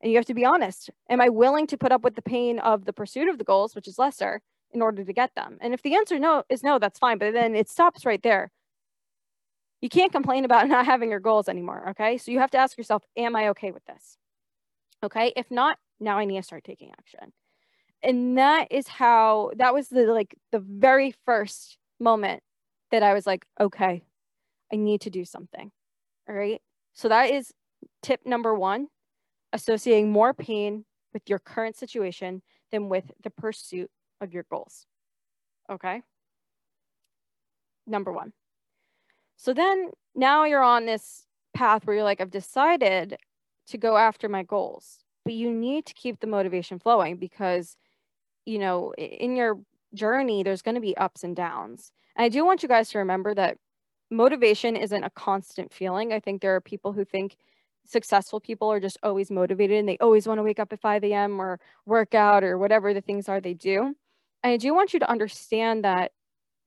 And 0.00 0.10
you 0.10 0.16
have 0.16 0.26
to 0.26 0.34
be 0.34 0.44
honest. 0.44 0.90
Am 1.10 1.20
I 1.20 1.28
willing 1.28 1.66
to 1.66 1.76
put 1.76 1.92
up 1.92 2.02
with 2.02 2.14
the 2.14 2.22
pain 2.22 2.58
of 2.58 2.84
the 2.84 2.92
pursuit 2.92 3.28
of 3.28 3.36
the 3.36 3.44
goals, 3.44 3.74
which 3.74 3.88
is 3.88 3.98
lesser, 3.98 4.40
in 4.72 4.82
order 4.82 5.04
to 5.04 5.12
get 5.12 5.34
them? 5.34 5.58
And 5.60 5.74
if 5.74 5.82
the 5.82 5.94
answer 5.94 6.18
no 6.18 6.44
is 6.48 6.62
no, 6.62 6.78
that's 6.78 6.98
fine. 6.98 7.18
But 7.18 7.32
then 7.32 7.54
it 7.54 7.68
stops 7.68 8.04
right 8.04 8.22
there. 8.22 8.50
You 9.80 9.88
can't 9.88 10.12
complain 10.12 10.44
about 10.44 10.68
not 10.74 10.86
having 10.86 11.10
your 11.10 11.20
goals 11.20 11.48
anymore. 11.48 11.90
Okay. 11.90 12.18
So 12.18 12.30
you 12.30 12.38
have 12.40 12.50
to 12.52 12.58
ask 12.58 12.76
yourself, 12.76 13.02
am 13.16 13.36
I 13.36 13.48
okay 13.48 13.70
with 13.70 13.84
this? 13.84 14.16
Okay. 15.02 15.32
If 15.36 15.50
not, 15.50 15.78
now 16.00 16.18
I 16.18 16.24
need 16.24 16.36
to 16.36 16.42
start 16.42 16.64
taking 16.64 16.90
action. 16.90 17.32
And 18.02 18.38
that 18.38 18.68
is 18.70 18.86
how 18.86 19.50
that 19.56 19.74
was 19.74 19.88
the 19.88 20.06
like 20.06 20.36
the 20.52 20.60
very 20.60 21.14
first 21.24 21.78
moment 21.98 22.42
that 22.90 23.02
I 23.02 23.12
was 23.12 23.26
like, 23.26 23.44
okay, 23.60 24.04
I 24.72 24.76
need 24.76 25.00
to 25.02 25.10
do 25.10 25.24
something. 25.24 25.72
All 26.28 26.34
right. 26.34 26.60
So 26.94 27.08
that 27.08 27.30
is 27.30 27.52
tip 28.02 28.20
number 28.24 28.54
one 28.54 28.88
associating 29.52 30.10
more 30.10 30.34
pain 30.34 30.84
with 31.12 31.28
your 31.28 31.38
current 31.38 31.76
situation 31.76 32.42
than 32.70 32.88
with 32.88 33.10
the 33.22 33.30
pursuit 33.30 33.90
of 34.20 34.32
your 34.32 34.44
goals. 34.50 34.86
Okay. 35.70 36.02
Number 37.86 38.12
one. 38.12 38.32
So 39.36 39.54
then 39.54 39.90
now 40.14 40.44
you're 40.44 40.62
on 40.62 40.86
this 40.86 41.26
path 41.54 41.86
where 41.86 41.96
you're 41.96 42.04
like, 42.04 42.20
I've 42.20 42.30
decided 42.30 43.16
to 43.68 43.78
go 43.78 43.96
after 43.96 44.28
my 44.28 44.42
goals, 44.42 45.04
but 45.24 45.34
you 45.34 45.50
need 45.50 45.86
to 45.86 45.94
keep 45.94 46.20
the 46.20 46.26
motivation 46.26 46.78
flowing 46.78 47.16
because, 47.16 47.76
you 48.44 48.58
know, 48.58 48.92
in 48.96 49.36
your 49.36 49.58
journey, 49.94 50.42
there's 50.42 50.62
going 50.62 50.74
to 50.74 50.80
be 50.80 50.96
ups 50.96 51.24
and 51.24 51.36
downs. 51.36 51.92
And 52.16 52.24
I 52.24 52.28
do 52.28 52.44
want 52.44 52.62
you 52.62 52.68
guys 52.68 52.90
to 52.90 52.98
remember 52.98 53.34
that 53.34 53.58
motivation 54.10 54.76
isn't 54.76 55.04
a 55.04 55.10
constant 55.10 55.72
feeling. 55.72 56.12
I 56.12 56.20
think 56.20 56.40
there 56.40 56.54
are 56.56 56.60
people 56.60 56.92
who 56.92 57.04
think 57.04 57.36
successful 57.86 58.40
people 58.40 58.70
are 58.70 58.80
just 58.80 58.98
always 59.02 59.30
motivated 59.30 59.78
and 59.78 59.88
they 59.88 59.98
always 59.98 60.26
want 60.26 60.38
to 60.38 60.42
wake 60.42 60.58
up 60.58 60.72
at 60.72 60.80
5 60.80 61.04
a.m. 61.04 61.40
or 61.40 61.58
work 61.86 62.14
out 62.14 62.44
or 62.44 62.58
whatever 62.58 62.92
the 62.92 63.00
things 63.00 63.28
are 63.28 63.40
they 63.40 63.54
do. 63.54 63.94
I 64.44 64.56
do 64.56 64.74
want 64.74 64.92
you 64.92 65.00
to 65.00 65.10
understand 65.10 65.84
that 65.84 66.12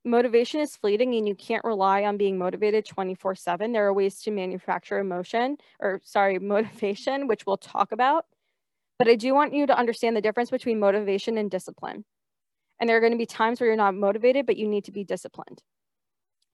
motivation 0.04 0.60
is 0.60 0.76
fleeting 0.76 1.16
and 1.16 1.28
you 1.28 1.36
can't 1.36 1.64
rely 1.64 2.04
on 2.04 2.18
being 2.18 2.38
motivated 2.38 2.86
24 2.86 3.36
7. 3.36 3.72
There 3.72 3.86
are 3.86 3.94
ways 3.94 4.22
to 4.22 4.32
manufacture 4.32 5.00
emotion 5.00 5.58
or, 5.80 6.02
sorry, 6.04 6.40
motivation, 6.40 7.28
which 7.28 7.46
we'll 7.46 7.58
talk 7.58 7.92
about. 7.92 8.26
But 8.98 9.08
I 9.08 9.16
do 9.16 9.34
want 9.34 9.54
you 9.54 9.66
to 9.66 9.78
understand 9.78 10.16
the 10.16 10.22
difference 10.22 10.52
between 10.52 10.80
motivation 10.80 11.38
and 11.38 11.50
discipline. 11.50 12.06
And 12.80 12.90
there 12.90 12.98
are 12.98 13.00
going 13.00 13.14
to 13.14 13.18
be 13.18 13.26
times 13.26 13.60
where 13.60 13.68
you're 13.68 13.78
not 13.78 13.96
motivated, 13.96 14.46
but 14.46 14.58
you 14.58 14.68
need 14.68 14.86
to 14.86 14.92
be 14.92 15.04
disciplined. 15.04 15.62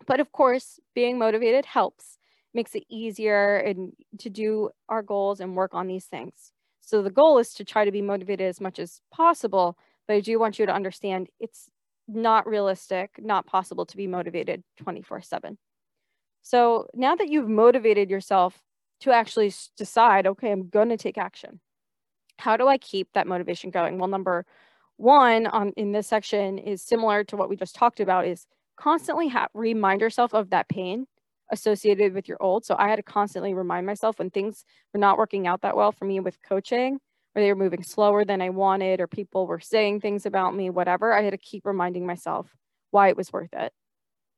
But 0.05 0.19
of 0.19 0.31
course, 0.31 0.79
being 0.93 1.17
motivated 1.17 1.65
helps, 1.65 2.17
makes 2.53 2.75
it 2.75 2.83
easier 2.89 3.57
and 3.57 3.93
to 4.19 4.29
do 4.29 4.69
our 4.88 5.01
goals 5.01 5.39
and 5.39 5.55
work 5.55 5.74
on 5.74 5.88
these 5.88 6.05
things. 6.05 6.51
So 6.81 7.01
the 7.01 7.12
goal 7.12 7.38
is 7.39 7.53
to 7.55 7.65
try 7.65 7.83
to 7.83 7.91
be 7.91 8.01
motivated 8.01 8.47
as 8.47 8.62
much 8.62 8.79
as 8.79 9.01
possible, 9.12 9.77
but 10.07 10.15
I 10.15 10.19
do 10.21 10.39
want 10.39 10.59
you 10.59 10.65
to 10.65 10.73
understand 10.73 11.27
it's 11.39 11.69
not 12.07 12.47
realistic, 12.47 13.11
not 13.19 13.45
possible 13.45 13.85
to 13.85 13.97
be 13.97 14.07
motivated 14.07 14.63
24 14.77 15.21
7. 15.21 15.57
So 16.41 16.87
now 16.93 17.15
that 17.15 17.27
you've 17.27 17.49
motivated 17.49 18.09
yourself 18.09 18.57
to 19.01 19.11
actually 19.11 19.53
decide, 19.75 20.25
okay, 20.25 20.51
I'm 20.51 20.69
going 20.69 20.89
to 20.89 20.97
take 20.97 21.17
action, 21.17 21.59
how 22.39 22.55
do 22.55 22.67
I 22.67 22.77
keep 22.77 23.09
that 23.13 23.27
motivation 23.27 23.69
going? 23.69 23.97
Well, 23.97 24.07
number 24.07 24.45
one 24.95 25.47
on 25.47 25.73
in 25.75 25.91
this 25.91 26.07
section 26.07 26.57
is 26.57 26.81
similar 26.81 27.23
to 27.25 27.35
what 27.35 27.49
we 27.49 27.55
just 27.55 27.75
talked 27.75 27.99
about 27.99 28.25
is 28.25 28.47
constantly 28.77 29.27
ha- 29.27 29.47
remind 29.53 30.01
yourself 30.01 30.33
of 30.33 30.49
that 30.51 30.69
pain 30.69 31.05
associated 31.51 32.13
with 32.13 32.27
your 32.27 32.37
old. 32.41 32.65
So 32.65 32.75
I 32.77 32.89
had 32.89 32.97
to 32.97 33.03
constantly 33.03 33.53
remind 33.53 33.85
myself 33.85 34.19
when 34.19 34.29
things 34.29 34.65
were 34.93 34.99
not 34.99 35.17
working 35.17 35.47
out 35.47 35.61
that 35.61 35.75
well 35.75 35.91
for 35.91 36.05
me 36.05 36.19
with 36.19 36.41
coaching 36.41 36.99
or 37.38 37.41
they 37.41 37.53
were 37.53 37.63
moving 37.63 37.84
slower 37.84 38.25
than 38.25 38.41
I 38.41 38.50
wanted, 38.50 39.00
or 39.00 39.06
people 39.06 39.46
were 39.46 39.60
saying 39.60 40.01
things 40.01 40.25
about 40.25 40.56
me, 40.56 40.72
whatever, 40.72 41.13
I 41.13 41.22
had 41.22 41.32
to 41.32 41.38
keep 41.38 41.67
reminding 41.67 42.03
myself 42.03 42.48
why 42.89 43.10
it 43.10 43.15
was 43.15 43.32
worth 43.32 43.53
it. 43.53 43.72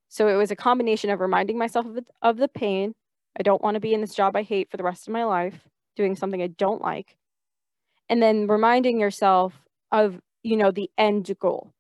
So 0.10 0.28
it 0.28 0.36
was 0.36 0.52
a 0.52 0.56
combination 0.56 1.10
of 1.10 1.22
reminding 1.22 1.58
myself 1.58 1.86
of, 1.86 2.00
of 2.22 2.36
the 2.36 2.50
pain. 2.50 2.96
I 3.40 3.44
don't 3.44 3.62
want 3.62 3.76
to 3.76 3.80
be 3.80 3.94
in 3.94 4.02
this 4.02 4.14
job 4.14 4.36
I 4.36 4.44
hate 4.44 4.70
for 4.70 4.76
the 4.76 4.84
rest 4.84 5.08
of 5.08 5.14
my 5.14 5.24
life, 5.24 5.70
doing 5.96 6.18
something 6.18 6.42
I 6.42 6.48
don't 6.48 6.82
like. 6.82 7.16
And 8.10 8.22
then 8.22 8.48
reminding 8.48 9.00
yourself 9.00 9.54
of, 9.94 10.20
you 10.44 10.58
know, 10.58 10.72
the 10.72 10.92
end 10.98 11.32
goal. 11.40 11.72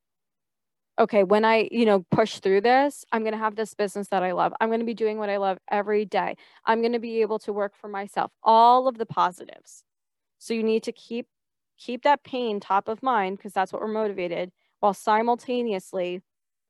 Okay, 0.97 1.25
when 1.25 1.43
I, 1.43 1.67
you 1.69 1.85
know, 1.85 2.05
push 2.11 2.39
through 2.39 2.61
this, 2.61 3.03
I'm 3.11 3.23
going 3.23 3.33
to 3.33 3.39
have 3.39 3.57
this 3.57 3.73
business 3.73 4.07
that 4.09 4.23
I 4.23 4.31
love. 4.31 4.53
I'm 4.61 4.69
going 4.69 4.79
to 4.79 4.85
be 4.85 4.93
doing 4.93 5.17
what 5.17 5.29
I 5.29 5.35
love 5.35 5.57
every 5.69 6.05
day. 6.05 6.37
I'm 6.63 6.79
going 6.79 6.93
to 6.93 6.99
be 6.99 7.19
able 7.21 7.39
to 7.39 7.51
work 7.51 7.75
for 7.75 7.89
myself. 7.89 8.31
All 8.41 8.87
of 8.87 8.97
the 8.97 9.05
positives. 9.05 9.83
So 10.39 10.53
you 10.53 10.63
need 10.63 10.83
to 10.83 10.91
keep 10.91 11.27
keep 11.77 12.03
that 12.03 12.23
pain 12.23 12.59
top 12.59 12.87
of 12.87 13.03
mind 13.03 13.37
because 13.37 13.53
that's 13.53 13.71
what 13.71 13.81
we're 13.81 13.87
motivated 13.87 14.51
while 14.79 14.93
simultaneously 14.93 16.21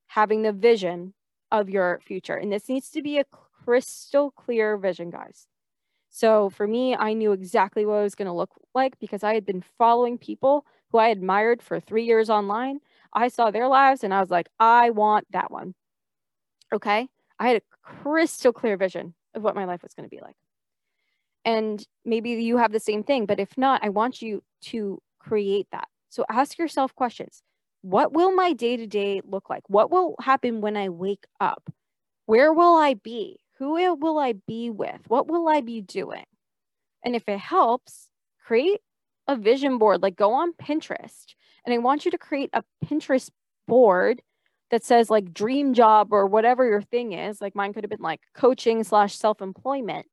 having 0.08 0.42
the 0.42 0.52
vision 0.52 1.14
of 1.52 1.70
your 1.70 2.00
future. 2.06 2.36
And 2.36 2.52
this 2.52 2.70
needs 2.70 2.90
to 2.92 3.02
be 3.02 3.18
a 3.18 3.26
crystal 3.64 4.32
clear 4.32 4.78
vision, 4.78 5.10
guys. 5.10 5.48
So 6.10 6.50
for 6.50 6.68
me, 6.68 6.96
I 6.96 7.14
knew 7.14 7.32
exactly 7.32 7.86
what 7.86 7.96
it 7.96 8.04
was 8.04 8.16
going 8.16 8.28
to 8.28 8.34
look 8.34 8.52
like 8.74 8.98
because 9.00 9.24
I 9.24 9.34
had 9.34 9.46
been 9.46 9.64
following 9.78 10.18
people 10.18 10.66
who 10.92 10.98
I 10.98 11.10
admired 11.10 11.62
for 11.62 11.80
three 11.80 12.06
years 12.06 12.30
online. 12.30 12.80
I 13.14 13.28
saw 13.28 13.52
their 13.52 13.68
lives 13.68 14.04
and 14.04 14.14
I 14.14 14.20
was 14.20 14.32
like, 14.32 14.48
I 14.60 14.90
want 14.90 15.28
that 15.32 15.52
one. 15.52 15.76
Okay. 16.74 17.08
I 17.40 17.48
had 17.48 17.58
a 17.58 17.78
crystal 17.82 18.52
clear 18.52 18.78
vision 18.78 19.14
of 19.34 19.44
what 19.44 19.56
my 19.56 19.66
life 19.66 19.84
was 19.84 19.94
going 19.94 20.10
to 20.10 20.16
be 20.16 20.22
like 20.22 20.36
and 21.52 21.86
maybe 22.06 22.32
you 22.32 22.58
have 22.58 22.72
the 22.72 22.80
same 22.80 23.04
thing 23.04 23.26
but 23.26 23.40
if 23.40 23.58
not 23.58 23.84
i 23.84 23.90
want 23.90 24.22
you 24.22 24.42
to 24.62 25.00
create 25.20 25.68
that. 25.72 25.88
So 26.10 26.26
ask 26.30 26.58
yourself 26.58 26.96
questions. 26.96 27.44
What 27.82 28.14
will 28.14 28.34
my 28.34 28.54
day 28.54 28.78
to 28.78 28.88
day 28.88 29.22
look 29.24 29.50
like? 29.50 29.64
What 29.68 29.92
will 29.92 30.16
happen 30.20 30.62
when 30.62 30.76
i 30.76 30.90
wake 30.90 31.26
up? 31.40 31.70
Where 32.26 32.52
will 32.54 32.76
i 32.76 32.96
be? 32.96 33.40
Who 33.60 33.74
will 33.96 34.18
i 34.18 34.34
be 34.48 34.70
with? 34.70 35.02
What 35.08 35.28
will 35.28 35.48
i 35.48 35.62
be 35.62 35.82
doing? 35.82 36.26
And 37.04 37.16
if 37.16 37.24
it 37.28 37.40
helps 37.40 38.10
create 38.46 38.82
a 39.28 39.36
vision 39.36 39.78
board 39.78 40.02
like 40.02 40.16
go 40.16 40.34
on 40.34 40.54
pinterest. 40.54 41.36
And 41.66 41.74
i 41.74 41.78
want 41.78 42.06
you 42.06 42.12
to 42.12 42.18
create 42.18 42.50
a 42.54 42.64
pinterest 42.84 43.30
board 43.68 44.22
that 44.72 44.84
says 44.84 45.10
like 45.10 45.34
dream 45.34 45.74
job 45.74 46.10
or 46.12 46.26
whatever 46.26 46.66
your 46.66 46.82
thing 46.82 47.14
is. 47.14 47.40
Like 47.40 47.56
mine 47.56 47.74
could 47.74 47.84
have 47.84 47.92
been 47.92 48.00
like 48.02 48.22
coaching 48.34 48.84
slash 48.84 49.16
self-employment 49.16 50.08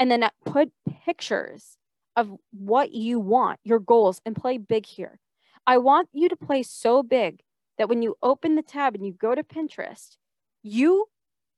and 0.00 0.10
then 0.10 0.22
uh, 0.24 0.30
put 0.44 0.72
pictures 1.04 1.76
of 2.16 2.32
what 2.50 2.92
you 2.92 3.20
want, 3.20 3.60
your 3.62 3.78
goals, 3.78 4.20
and 4.24 4.34
play 4.34 4.58
big 4.58 4.86
here. 4.86 5.20
I 5.66 5.78
want 5.78 6.08
you 6.12 6.28
to 6.30 6.36
play 6.36 6.62
so 6.64 7.02
big 7.02 7.42
that 7.78 7.88
when 7.88 8.02
you 8.02 8.16
open 8.22 8.56
the 8.56 8.62
tab 8.62 8.94
and 8.94 9.06
you 9.06 9.12
go 9.12 9.34
to 9.34 9.44
Pinterest, 9.44 10.16
you 10.62 11.06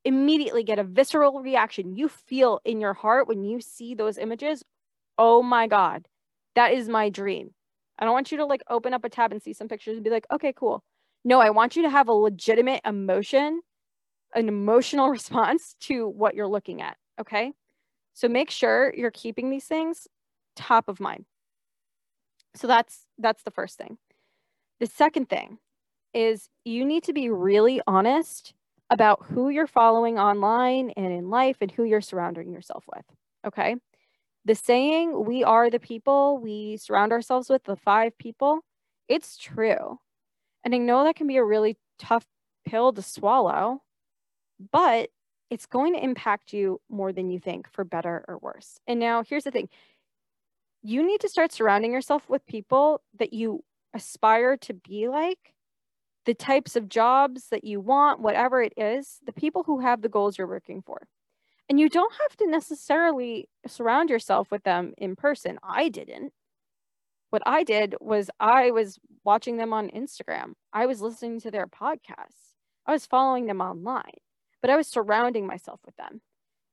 immediately 0.05 0.65
get 0.65 0.81
a 0.81 0.85
visceral 0.85 1.41
reaction. 1.41 1.97
You 1.97 2.09
feel 2.09 2.61
in 2.65 2.81
your 2.81 2.95
heart 2.95 3.29
when 3.29 3.45
you 3.45 3.61
see 3.61 3.95
those 3.95 4.19
images, 4.19 4.65
oh 5.17 5.43
my 5.43 5.69
God, 5.69 6.09
that 6.57 6.73
is 6.73 6.89
my 6.89 7.09
dream. 7.09 7.55
I 7.99 8.05
don't 8.05 8.13
want 8.13 8.33
you 8.33 8.39
to 8.39 8.45
like 8.45 8.63
open 8.69 8.93
up 8.93 9.05
a 9.05 9.09
tab 9.09 9.31
and 9.31 9.41
see 9.41 9.53
some 9.53 9.69
pictures 9.69 9.97
and 9.97 10.05
be 10.05 10.11
like, 10.11 10.27
okay, 10.33 10.53
cool. 10.53 10.83
No, 11.25 11.41
I 11.41 11.51
want 11.51 11.77
you 11.77 11.83
to 11.83 11.91
have 11.91 12.09
a 12.09 12.13
legitimate 12.13 12.81
emotion, 12.85 13.63
an 14.35 14.49
emotional 14.49 15.09
response 15.19 15.77
to 15.83 16.09
what 16.09 16.35
you're 16.35 16.49
looking 16.49 16.83
at. 16.83 16.97
Okay. 17.21 17.53
So 18.15 18.29
make 18.29 18.51
sure 18.51 18.93
you're 18.95 19.11
keeping 19.11 19.51
these 19.51 19.65
things 19.65 20.07
top 20.57 20.89
of 20.89 21.01
mind. 21.01 21.25
So 22.55 22.67
that's 22.67 23.07
that's 23.19 23.43
the 23.43 23.51
first 23.51 23.79
thing. 23.79 23.99
The 24.81 24.87
second 24.87 25.29
thing 25.29 25.59
is 26.13 26.49
you 26.65 26.85
need 26.85 27.05
to 27.05 27.13
be 27.13 27.31
really 27.31 27.81
honest 27.87 28.55
about 28.91 29.25
who 29.25 29.49
you're 29.49 29.67
following 29.67 30.19
online 30.19 30.91
and 30.97 31.13
in 31.13 31.31
life 31.31 31.57
and 31.61 31.71
who 31.71 31.85
you're 31.85 32.03
surrounding 32.03 32.53
yourself 32.53 32.85
with. 32.95 33.05
Okay? 33.47 33.77
The 34.45 34.55
saying, 34.55 35.25
we 35.25 35.45
are 35.45 35.71
the 35.71 35.81
people 35.81 36.39
we 36.39 36.77
surround 36.77 37.13
ourselves 37.13 37.49
with, 37.49 37.65
the 37.65 37.77
five 37.77 38.19
people, 38.19 38.61
it's 39.09 39.39
true. 39.39 39.99
And 40.65 40.75
I 40.75 40.79
know 40.79 41.05
that 41.05 41.17
can 41.17 41.27
be 41.27 41.37
a 41.37 41.45
really 41.45 41.79
tough 41.99 42.27
pill 42.67 42.93
to 42.93 43.03
swallow, 43.03 43.81
but 44.71 45.11
it's 45.53 45.67
going 45.67 45.93
to 45.93 46.03
impact 46.03 46.55
you 46.55 46.81
more 46.89 47.13
than 47.13 47.29
you 47.29 47.39
think 47.39 47.71
for 47.71 47.85
better 47.85 48.25
or 48.27 48.39
worse. 48.39 48.81
And 48.87 48.99
now 48.99 49.23
here's 49.23 49.45
the 49.45 49.51
thing 49.51 49.69
you 50.83 51.07
need 51.07 51.21
to 51.21 51.29
start 51.29 51.53
surrounding 51.53 51.93
yourself 51.93 52.27
with 52.27 52.47
people 52.47 53.03
that 53.19 53.35
you 53.35 53.63
aspire 53.93 54.57
to 54.57 54.73
be 54.73 55.09
like, 55.09 55.53
the 56.25 56.33
types 56.33 56.75
of 56.75 56.89
jobs 56.89 57.49
that 57.51 57.65
you 57.65 57.83
want, 57.83 58.21
whatever 58.21 58.63
it 58.63 58.73
is, 58.79 59.19
the 59.27 59.33
people 59.33 59.63
who 59.65 59.81
have 59.81 60.01
the 60.01 60.09
goals 60.09 60.39
you're 60.39 60.47
working 60.47 60.81
for. 60.81 61.07
And 61.69 61.79
you 61.79 61.91
don't 61.91 62.15
have 62.23 62.37
to 62.39 62.51
necessarily 62.51 63.51
surround 63.67 64.09
yourself 64.09 64.51
with 64.51 64.63
them 64.63 64.95
in 64.97 65.17
person. 65.17 65.59
I 65.63 65.91
didn't. 65.91 66.33
What 67.29 67.43
I 67.45 67.63
did 67.63 67.95
was 68.01 68.31
I 68.41 68.71
was 68.71 68.99
watching 69.23 69.59
them 69.59 69.75
on 69.75 69.91
Instagram. 69.91 70.55
I 70.73 70.87
was 70.87 71.03
listening 71.03 71.41
to 71.41 71.51
their 71.51 71.67
podcasts. 71.67 72.55
I 72.87 72.93
was 72.93 73.05
following 73.05 73.45
them 73.45 73.61
online 73.61 74.23
but 74.63 74.71
I 74.71 74.77
was 74.77 74.89
surrounding 74.89 75.47
myself 75.47 75.81
with 75.85 75.97
them. 75.97 76.23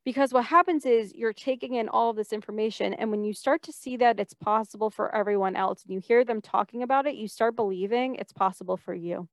Because 0.05 0.31
what 0.31 0.45
happens 0.45 0.85
is 0.85 1.13
you're 1.13 1.33
taking 1.33 1.75
in 1.75 1.89
all 1.89 2.09
of 2.09 2.15
this 2.15 2.31
information, 2.31 2.93
and 2.93 3.11
when 3.11 3.25
you 3.25 3.33
start 3.33 3.61
to 3.63 3.73
see 3.73 3.97
that 3.97 4.19
it's 4.19 4.33
possible 4.33 4.89
for 4.89 5.13
everyone 5.13 5.57
else 5.57 5.83
and 5.83 5.93
you 5.93 5.99
hear 5.99 6.23
them 6.23 6.41
talking 6.41 6.81
about 6.83 7.05
it, 7.05 7.15
you 7.15 7.27
start 7.27 7.55
believing 7.55 8.15
it's 8.15 8.31
possible 8.31 8.77
for 8.77 8.93
you. 8.93 9.27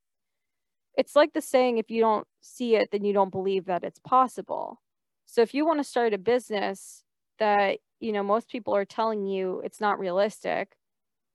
It's 0.99 1.15
like 1.15 1.35
the 1.35 1.41
saying 1.41 1.79
if 1.79 1.91
you 1.91 2.01
don't 2.01 2.27
see 2.41 2.75
it, 2.75 2.89
then 2.91 3.05
you 3.05 3.13
don't 3.13 3.31
believe 3.31 3.67
that 3.67 3.85
it's 3.85 4.01
possible. 4.01 4.81
So 5.27 5.43
if 5.43 5.55
you 5.55 5.67
want 5.67 5.79
to 5.79 5.85
start 5.85 6.15
a 6.15 6.19
business 6.19 7.05
that, 7.39 7.79
you 8.01 8.13
know, 8.13 8.23
most 8.23 8.49
people 8.49 8.75
are 8.75 8.85
telling 8.85 9.27
you 9.27 9.61
it's 9.65 9.81
not 9.81 9.99
realistic, 9.99 10.77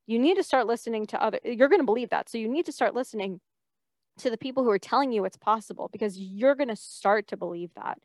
you 0.07 0.19
need 0.19 0.35
to 0.35 0.43
start 0.43 0.67
listening 0.67 1.05
to 1.07 1.23
other 1.23 1.39
you're 1.43 1.69
going 1.69 1.79
to 1.79 1.85
believe 1.85 2.09
that. 2.09 2.27
So 2.29 2.37
you 2.37 2.47
need 2.47 2.65
to 2.65 2.71
start 2.71 2.95
listening 2.95 3.39
to 4.21 4.29
the 4.29 4.37
people 4.37 4.63
who 4.63 4.69
are 4.69 4.79
telling 4.79 5.11
you 5.11 5.25
it's 5.25 5.37
possible 5.37 5.89
because 5.91 6.17
you're 6.17 6.55
going 6.55 6.69
to 6.69 6.75
start 6.75 7.27
to 7.27 7.37
believe 7.37 7.71
that. 7.75 7.97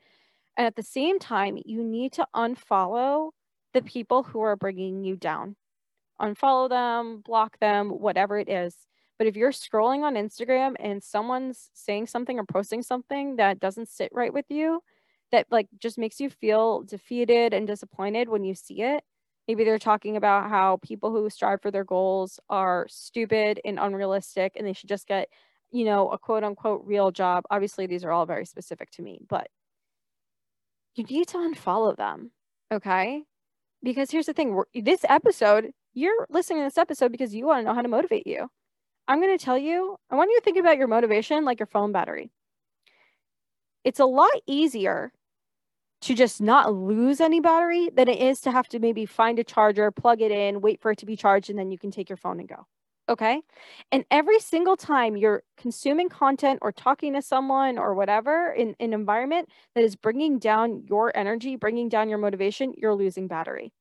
And 0.56 0.66
at 0.66 0.76
the 0.76 0.82
same 0.82 1.18
time, 1.18 1.58
you 1.64 1.84
need 1.84 2.12
to 2.14 2.26
unfollow 2.34 3.30
the 3.74 3.82
people 3.82 4.22
who 4.22 4.40
are 4.40 4.56
bringing 4.56 5.04
you 5.04 5.16
down. 5.16 5.56
Unfollow 6.20 6.68
them, 6.68 7.22
block 7.24 7.58
them, 7.58 7.90
whatever 7.90 8.38
it 8.38 8.48
is. 8.48 8.74
But 9.18 9.26
if 9.26 9.36
you're 9.36 9.52
scrolling 9.52 10.02
on 10.02 10.14
Instagram 10.14 10.74
and 10.80 11.02
someone's 11.02 11.70
saying 11.74 12.06
something 12.06 12.38
or 12.38 12.44
posting 12.44 12.82
something 12.82 13.36
that 13.36 13.60
doesn't 13.60 13.88
sit 13.88 14.10
right 14.12 14.32
with 14.32 14.46
you, 14.48 14.82
that 15.32 15.46
like 15.50 15.68
just 15.78 15.98
makes 15.98 16.20
you 16.20 16.30
feel 16.30 16.82
defeated 16.82 17.52
and 17.52 17.66
disappointed 17.66 18.28
when 18.28 18.44
you 18.44 18.54
see 18.54 18.82
it, 18.82 19.02
maybe 19.48 19.64
they're 19.64 19.78
talking 19.78 20.16
about 20.16 20.48
how 20.48 20.78
people 20.82 21.10
who 21.10 21.28
strive 21.30 21.62
for 21.62 21.70
their 21.70 21.84
goals 21.84 22.38
are 22.48 22.86
stupid 22.88 23.60
and 23.64 23.78
unrealistic 23.78 24.52
and 24.56 24.66
they 24.66 24.72
should 24.72 24.88
just 24.88 25.06
get 25.06 25.28
you 25.76 25.84
know, 25.84 26.08
a 26.10 26.18
quote 26.18 26.42
unquote 26.42 26.82
real 26.86 27.10
job. 27.10 27.44
Obviously, 27.50 27.86
these 27.86 28.04
are 28.04 28.10
all 28.10 28.24
very 28.26 28.46
specific 28.46 28.90
to 28.92 29.02
me, 29.02 29.20
but 29.28 29.48
you 30.94 31.04
need 31.04 31.28
to 31.28 31.38
unfollow 31.38 31.94
them. 31.96 32.30
Okay. 32.72 33.24
Because 33.82 34.10
here's 34.10 34.26
the 34.26 34.32
thing 34.32 34.58
this 34.74 35.04
episode, 35.08 35.72
you're 35.92 36.26
listening 36.30 36.60
to 36.60 36.64
this 36.64 36.78
episode 36.78 37.12
because 37.12 37.34
you 37.34 37.46
want 37.46 37.60
to 37.60 37.64
know 37.68 37.74
how 37.74 37.82
to 37.82 37.88
motivate 37.88 38.26
you. 38.26 38.48
I'm 39.06 39.20
going 39.20 39.36
to 39.36 39.44
tell 39.44 39.58
you, 39.58 39.96
I 40.10 40.16
want 40.16 40.30
you 40.30 40.38
to 40.38 40.44
think 40.44 40.58
about 40.58 40.78
your 40.78 40.88
motivation 40.88 41.44
like 41.44 41.60
your 41.60 41.66
phone 41.66 41.92
battery. 41.92 42.30
it's 43.84 44.00
a 44.00 44.06
lot 44.06 44.30
easier 44.46 45.12
to 46.02 46.14
just 46.14 46.40
not 46.40 46.74
lose 46.74 47.20
any 47.20 47.40
battery 47.40 47.90
than 47.94 48.08
it 48.08 48.20
is 48.20 48.40
to 48.42 48.50
have 48.50 48.68
to 48.68 48.78
maybe 48.78 49.06
find 49.06 49.38
a 49.38 49.44
charger, 49.44 49.90
plug 49.90 50.20
it 50.22 50.30
in, 50.32 50.60
wait 50.60 50.80
for 50.80 50.90
it 50.92 50.98
to 50.98 51.06
be 51.06 51.16
charged, 51.16 51.50
and 51.50 51.58
then 51.58 51.70
you 51.70 51.78
can 51.78 51.90
take 51.90 52.08
your 52.08 52.16
phone 52.16 52.40
and 52.40 52.48
go. 52.48 52.66
Okay. 53.08 53.42
And 53.92 54.04
every 54.10 54.40
single 54.40 54.76
time 54.76 55.16
you're 55.16 55.44
consuming 55.56 56.08
content 56.08 56.58
or 56.60 56.72
talking 56.72 57.14
to 57.14 57.22
someone 57.22 57.78
or 57.78 57.94
whatever 57.94 58.52
in 58.52 58.74
an 58.80 58.92
environment 58.92 59.48
that 59.74 59.84
is 59.84 59.94
bringing 59.94 60.38
down 60.40 60.84
your 60.88 61.16
energy, 61.16 61.54
bringing 61.54 61.88
down 61.88 62.08
your 62.08 62.18
motivation, 62.18 62.74
you're 62.76 62.94
losing 62.94 63.28
battery. 63.28 63.72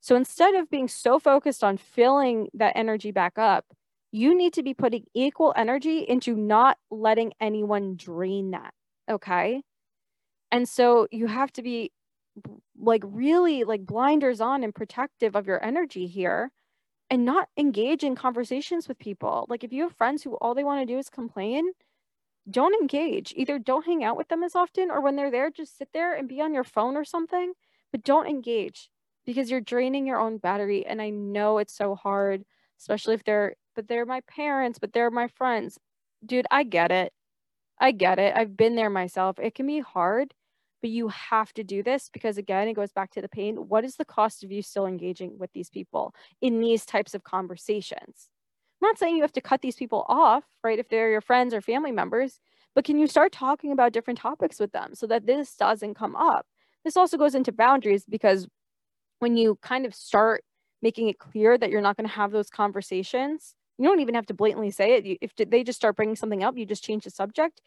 So 0.00 0.14
instead 0.14 0.54
of 0.54 0.70
being 0.70 0.86
so 0.86 1.18
focused 1.18 1.64
on 1.64 1.76
filling 1.76 2.48
that 2.54 2.76
energy 2.76 3.10
back 3.10 3.38
up, 3.38 3.66
you 4.12 4.36
need 4.36 4.52
to 4.54 4.62
be 4.62 4.72
putting 4.72 5.04
equal 5.14 5.52
energy 5.56 5.98
into 5.98 6.36
not 6.36 6.78
letting 6.90 7.32
anyone 7.40 7.96
drain 7.96 8.52
that. 8.52 8.72
Okay. 9.10 9.62
And 10.52 10.68
so 10.68 11.08
you 11.10 11.26
have 11.26 11.52
to 11.54 11.62
be 11.62 11.90
like 12.78 13.02
really 13.04 13.64
like 13.64 13.84
blinders 13.84 14.40
on 14.40 14.62
and 14.62 14.72
protective 14.72 15.34
of 15.34 15.48
your 15.48 15.62
energy 15.64 16.06
here 16.06 16.52
and 17.10 17.24
not 17.24 17.48
engage 17.56 18.04
in 18.04 18.14
conversations 18.16 18.88
with 18.88 18.98
people. 18.98 19.46
Like 19.48 19.64
if 19.64 19.72
you 19.72 19.82
have 19.84 19.96
friends 19.96 20.22
who 20.22 20.34
all 20.36 20.54
they 20.54 20.64
want 20.64 20.86
to 20.86 20.92
do 20.92 20.98
is 20.98 21.08
complain, 21.10 21.72
don't 22.50 22.74
engage. 22.80 23.32
Either 23.36 23.58
don't 23.58 23.86
hang 23.86 24.04
out 24.04 24.16
with 24.16 24.28
them 24.28 24.42
as 24.42 24.54
often 24.54 24.90
or 24.90 25.00
when 25.00 25.16
they're 25.16 25.30
there 25.30 25.50
just 25.50 25.76
sit 25.78 25.88
there 25.92 26.14
and 26.14 26.28
be 26.28 26.40
on 26.40 26.54
your 26.54 26.64
phone 26.64 26.96
or 26.96 27.04
something, 27.04 27.52
but 27.92 28.04
don't 28.04 28.26
engage 28.28 28.90
because 29.26 29.50
you're 29.50 29.60
draining 29.60 30.06
your 30.06 30.20
own 30.20 30.38
battery 30.38 30.86
and 30.86 31.02
I 31.02 31.10
know 31.10 31.58
it's 31.58 31.74
so 31.76 31.94
hard, 31.94 32.44
especially 32.78 33.14
if 33.14 33.24
they're 33.24 33.54
but 33.74 33.88
they're 33.88 34.06
my 34.06 34.20
parents, 34.22 34.78
but 34.78 34.92
they're 34.92 35.10
my 35.10 35.28
friends. 35.28 35.78
Dude, 36.24 36.46
I 36.50 36.64
get 36.64 36.90
it. 36.90 37.12
I 37.80 37.92
get 37.92 38.18
it. 38.18 38.34
I've 38.36 38.56
been 38.56 38.76
there 38.76 38.90
myself. 38.90 39.38
It 39.38 39.54
can 39.54 39.66
be 39.66 39.80
hard, 39.80 40.34
but 40.80 40.90
you 40.90 41.08
have 41.08 41.52
to 41.54 41.64
do 41.64 41.82
this 41.82 42.10
because 42.12 42.38
again 42.38 42.68
it 42.68 42.74
goes 42.74 42.92
back 42.92 43.10
to 43.12 43.20
the 43.20 43.28
pain 43.28 43.56
what 43.68 43.84
is 43.84 43.96
the 43.96 44.04
cost 44.04 44.44
of 44.44 44.52
you 44.52 44.62
still 44.62 44.86
engaging 44.86 45.38
with 45.38 45.52
these 45.52 45.70
people 45.70 46.14
in 46.40 46.60
these 46.60 46.84
types 46.84 47.14
of 47.14 47.24
conversations? 47.24 48.28
I'm 48.80 48.88
not 48.88 48.98
saying 48.98 49.16
you 49.16 49.22
have 49.22 49.32
to 49.32 49.40
cut 49.40 49.60
these 49.60 49.76
people 49.76 50.04
off 50.08 50.44
right 50.62 50.78
if 50.78 50.88
they're 50.88 51.10
your 51.10 51.20
friends 51.20 51.52
or 51.52 51.60
family 51.60 51.92
members 51.92 52.40
but 52.74 52.84
can 52.84 52.98
you 52.98 53.08
start 53.08 53.32
talking 53.32 53.72
about 53.72 53.92
different 53.92 54.20
topics 54.20 54.60
with 54.60 54.72
them 54.72 54.94
so 54.94 55.06
that 55.08 55.26
this 55.26 55.56
doesn't 55.56 55.94
come 55.94 56.14
up? 56.14 56.46
This 56.84 56.96
also 56.96 57.16
goes 57.16 57.34
into 57.34 57.50
boundaries 57.50 58.04
because 58.08 58.46
when 59.18 59.36
you 59.36 59.58
kind 59.62 59.84
of 59.84 59.94
start 59.94 60.44
making 60.82 61.08
it 61.08 61.18
clear 61.18 61.58
that 61.58 61.70
you're 61.70 61.80
not 61.80 61.96
going 61.96 62.08
to 62.08 62.14
have 62.14 62.30
those 62.30 62.50
conversations 62.50 63.54
you 63.78 63.88
don't 63.88 64.00
even 64.00 64.14
have 64.14 64.26
to 64.26 64.34
blatantly 64.34 64.70
say 64.70 64.94
it 64.94 65.18
if 65.20 65.32
they 65.36 65.62
just 65.62 65.78
start 65.78 65.96
bringing 65.96 66.16
something 66.16 66.42
up 66.42 66.56
you 66.56 66.66
just 66.66 66.84
change 66.84 67.04
the 67.04 67.10
subject 67.10 67.60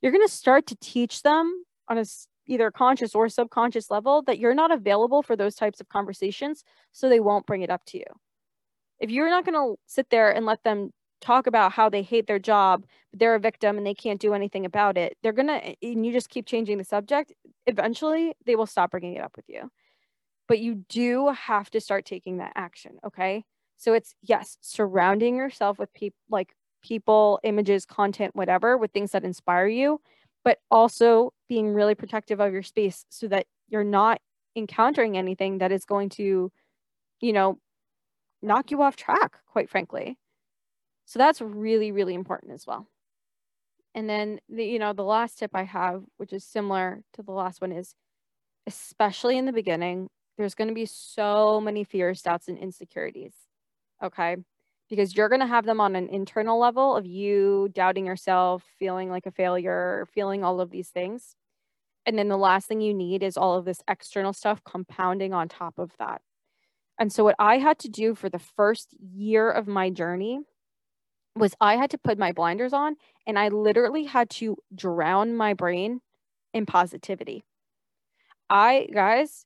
you're 0.00 0.12
going 0.12 0.26
to 0.26 0.32
start 0.32 0.66
to 0.66 0.76
teach 0.76 1.22
them 1.22 1.64
on 1.88 1.98
a 1.98 2.04
either 2.48 2.70
conscious 2.70 3.14
or 3.14 3.28
subconscious 3.28 3.90
level 3.90 4.22
that 4.22 4.38
you're 4.38 4.54
not 4.54 4.72
available 4.72 5.22
for 5.22 5.36
those 5.36 5.54
types 5.54 5.80
of 5.80 5.88
conversations 5.88 6.64
so 6.92 7.08
they 7.08 7.20
won't 7.20 7.46
bring 7.46 7.62
it 7.62 7.70
up 7.70 7.84
to 7.84 7.98
you. 7.98 8.04
If 8.98 9.10
you're 9.10 9.30
not 9.30 9.44
going 9.44 9.54
to 9.54 9.78
sit 9.86 10.10
there 10.10 10.30
and 10.32 10.44
let 10.44 10.64
them 10.64 10.90
talk 11.20 11.46
about 11.46 11.72
how 11.72 11.88
they 11.88 12.02
hate 12.02 12.26
their 12.26 12.38
job 12.38 12.86
they're 13.12 13.34
a 13.34 13.40
victim 13.40 13.76
and 13.76 13.84
they 13.84 13.94
can't 13.94 14.20
do 14.20 14.34
anything 14.34 14.64
about 14.64 14.96
it 14.96 15.16
they're 15.20 15.32
going 15.32 15.48
to 15.48 15.74
and 15.82 16.06
you 16.06 16.12
just 16.12 16.28
keep 16.28 16.46
changing 16.46 16.78
the 16.78 16.84
subject 16.84 17.32
eventually 17.66 18.34
they 18.46 18.54
will 18.54 18.66
stop 18.66 18.92
bringing 18.92 19.14
it 19.14 19.22
up 19.22 19.34
with 19.34 19.44
you. 19.48 19.68
But 20.46 20.60
you 20.60 20.84
do 20.88 21.28
have 21.30 21.70
to 21.70 21.80
start 21.80 22.04
taking 22.04 22.38
that 22.38 22.52
action 22.54 22.98
okay? 23.04 23.44
So 23.78 23.94
it's 23.94 24.14
yes 24.22 24.58
surrounding 24.60 25.36
yourself 25.36 25.78
with 25.78 25.92
people 25.92 26.18
like 26.30 26.54
people 26.82 27.40
images 27.42 27.84
content 27.84 28.36
whatever 28.36 28.76
with 28.76 28.92
things 28.92 29.10
that 29.10 29.24
inspire 29.24 29.66
you 29.66 30.00
but 30.48 30.60
also 30.70 31.30
being 31.46 31.74
really 31.74 31.94
protective 31.94 32.40
of 32.40 32.54
your 32.54 32.62
space 32.62 33.04
so 33.10 33.28
that 33.28 33.44
you're 33.68 33.84
not 33.84 34.18
encountering 34.56 35.18
anything 35.18 35.58
that 35.58 35.70
is 35.70 35.84
going 35.84 36.08
to, 36.08 36.50
you 37.20 37.32
know, 37.34 37.58
knock 38.40 38.70
you 38.70 38.80
off 38.80 38.96
track, 38.96 39.36
quite 39.46 39.68
frankly. 39.68 40.16
So 41.04 41.18
that's 41.18 41.42
really, 41.42 41.92
really 41.92 42.14
important 42.14 42.52
as 42.52 42.66
well. 42.66 42.86
And 43.94 44.08
then 44.08 44.40
the, 44.48 44.64
you 44.64 44.78
know, 44.78 44.94
the 44.94 45.04
last 45.04 45.38
tip 45.38 45.50
I 45.52 45.64
have, 45.64 46.02
which 46.16 46.32
is 46.32 46.44
similar 46.44 47.02
to 47.12 47.22
the 47.22 47.32
last 47.32 47.60
one, 47.60 47.72
is 47.72 47.94
especially 48.66 49.36
in 49.36 49.44
the 49.44 49.52
beginning, 49.52 50.08
there's 50.38 50.54
going 50.54 50.68
to 50.68 50.74
be 50.74 50.86
so 50.86 51.60
many 51.60 51.84
fears, 51.84 52.22
doubts, 52.22 52.48
and 52.48 52.56
insecurities. 52.56 53.34
Okay 54.02 54.38
because 54.88 55.16
you're 55.16 55.28
going 55.28 55.40
to 55.40 55.46
have 55.46 55.66
them 55.66 55.80
on 55.80 55.96
an 55.96 56.08
internal 56.08 56.58
level 56.58 56.96
of 56.96 57.06
you 57.06 57.68
doubting 57.72 58.06
yourself, 58.06 58.62
feeling 58.78 59.10
like 59.10 59.26
a 59.26 59.30
failure, 59.30 60.06
feeling 60.12 60.44
all 60.44 60.60
of 60.60 60.70
these 60.70 60.88
things. 60.88 61.36
And 62.06 62.18
then 62.18 62.28
the 62.28 62.38
last 62.38 62.66
thing 62.66 62.80
you 62.80 62.94
need 62.94 63.22
is 63.22 63.36
all 63.36 63.58
of 63.58 63.64
this 63.64 63.82
external 63.88 64.32
stuff 64.32 64.62
compounding 64.64 65.34
on 65.34 65.48
top 65.48 65.78
of 65.78 65.92
that. 65.98 66.22
And 66.98 67.12
so, 67.12 67.22
what 67.22 67.36
I 67.38 67.58
had 67.58 67.78
to 67.80 67.88
do 67.88 68.14
for 68.14 68.28
the 68.28 68.38
first 68.38 68.94
year 68.98 69.50
of 69.50 69.68
my 69.68 69.90
journey 69.90 70.40
was 71.36 71.54
I 71.60 71.76
had 71.76 71.90
to 71.90 71.98
put 71.98 72.18
my 72.18 72.32
blinders 72.32 72.72
on 72.72 72.96
and 73.26 73.38
I 73.38 73.48
literally 73.48 74.04
had 74.04 74.30
to 74.30 74.56
drown 74.74 75.36
my 75.36 75.54
brain 75.54 76.00
in 76.52 76.66
positivity. 76.66 77.44
I, 78.50 78.88
guys, 78.92 79.44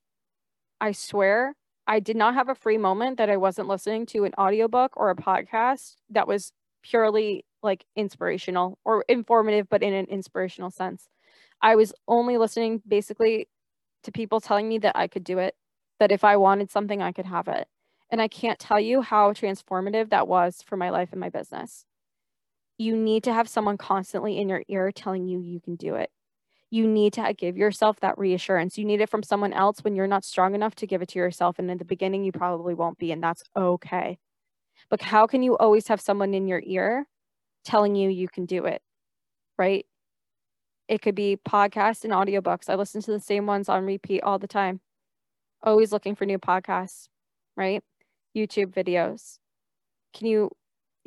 I 0.80 0.92
swear, 0.92 1.54
I 1.86 2.00
did 2.00 2.16
not 2.16 2.34
have 2.34 2.48
a 2.48 2.54
free 2.54 2.78
moment 2.78 3.18
that 3.18 3.30
I 3.30 3.36
wasn't 3.36 3.68
listening 3.68 4.06
to 4.06 4.24
an 4.24 4.32
audiobook 4.38 4.96
or 4.96 5.10
a 5.10 5.16
podcast 5.16 5.96
that 6.10 6.28
was 6.28 6.52
purely 6.82 7.44
like 7.62 7.84
inspirational 7.96 8.78
or 8.84 9.04
informative, 9.08 9.68
but 9.68 9.82
in 9.82 9.92
an 9.92 10.06
inspirational 10.06 10.70
sense. 10.70 11.08
I 11.60 11.76
was 11.76 11.92
only 12.08 12.38
listening 12.38 12.82
basically 12.86 13.48
to 14.04 14.12
people 14.12 14.40
telling 14.40 14.68
me 14.68 14.78
that 14.78 14.96
I 14.96 15.06
could 15.06 15.24
do 15.24 15.38
it, 15.38 15.54
that 16.00 16.12
if 16.12 16.24
I 16.24 16.36
wanted 16.36 16.70
something, 16.70 17.00
I 17.00 17.12
could 17.12 17.26
have 17.26 17.48
it. 17.48 17.68
And 18.10 18.20
I 18.20 18.28
can't 18.28 18.58
tell 18.58 18.80
you 18.80 19.00
how 19.00 19.32
transformative 19.32 20.10
that 20.10 20.28
was 20.28 20.62
for 20.66 20.76
my 20.76 20.90
life 20.90 21.10
and 21.12 21.20
my 21.20 21.30
business. 21.30 21.84
You 22.78 22.96
need 22.96 23.24
to 23.24 23.32
have 23.32 23.48
someone 23.48 23.78
constantly 23.78 24.38
in 24.38 24.48
your 24.48 24.62
ear 24.68 24.90
telling 24.92 25.28
you 25.28 25.40
you 25.40 25.60
can 25.60 25.76
do 25.76 25.94
it 25.94 26.10
you 26.72 26.88
need 26.88 27.12
to 27.12 27.34
give 27.36 27.58
yourself 27.58 28.00
that 28.00 28.16
reassurance. 28.16 28.78
You 28.78 28.86
need 28.86 29.02
it 29.02 29.10
from 29.10 29.22
someone 29.22 29.52
else 29.52 29.84
when 29.84 29.94
you're 29.94 30.06
not 30.06 30.24
strong 30.24 30.54
enough 30.54 30.74
to 30.76 30.86
give 30.86 31.02
it 31.02 31.08
to 31.10 31.18
yourself. 31.18 31.58
And 31.58 31.70
in 31.70 31.76
the 31.76 31.84
beginning, 31.84 32.24
you 32.24 32.32
probably 32.32 32.72
won't 32.72 32.96
be, 32.96 33.12
and 33.12 33.22
that's 33.22 33.44
okay. 33.54 34.18
But 34.88 35.02
how 35.02 35.26
can 35.26 35.42
you 35.42 35.54
always 35.58 35.88
have 35.88 36.00
someone 36.00 36.32
in 36.32 36.48
your 36.48 36.62
ear 36.64 37.06
telling 37.62 37.94
you 37.94 38.08
you 38.08 38.26
can 38.26 38.46
do 38.46 38.64
it? 38.64 38.80
Right? 39.58 39.84
It 40.88 41.02
could 41.02 41.14
be 41.14 41.38
podcasts 41.46 42.04
and 42.04 42.12
audiobooks. 42.14 42.70
I 42.70 42.76
listen 42.76 43.02
to 43.02 43.10
the 43.12 43.20
same 43.20 43.44
ones 43.44 43.68
on 43.68 43.84
repeat 43.84 44.22
all 44.22 44.38
the 44.38 44.48
time. 44.48 44.80
Always 45.62 45.92
looking 45.92 46.14
for 46.14 46.24
new 46.24 46.38
podcasts, 46.38 47.08
right? 47.54 47.84
YouTube 48.34 48.72
videos. 48.72 49.36
Can 50.14 50.26
you 50.26 50.50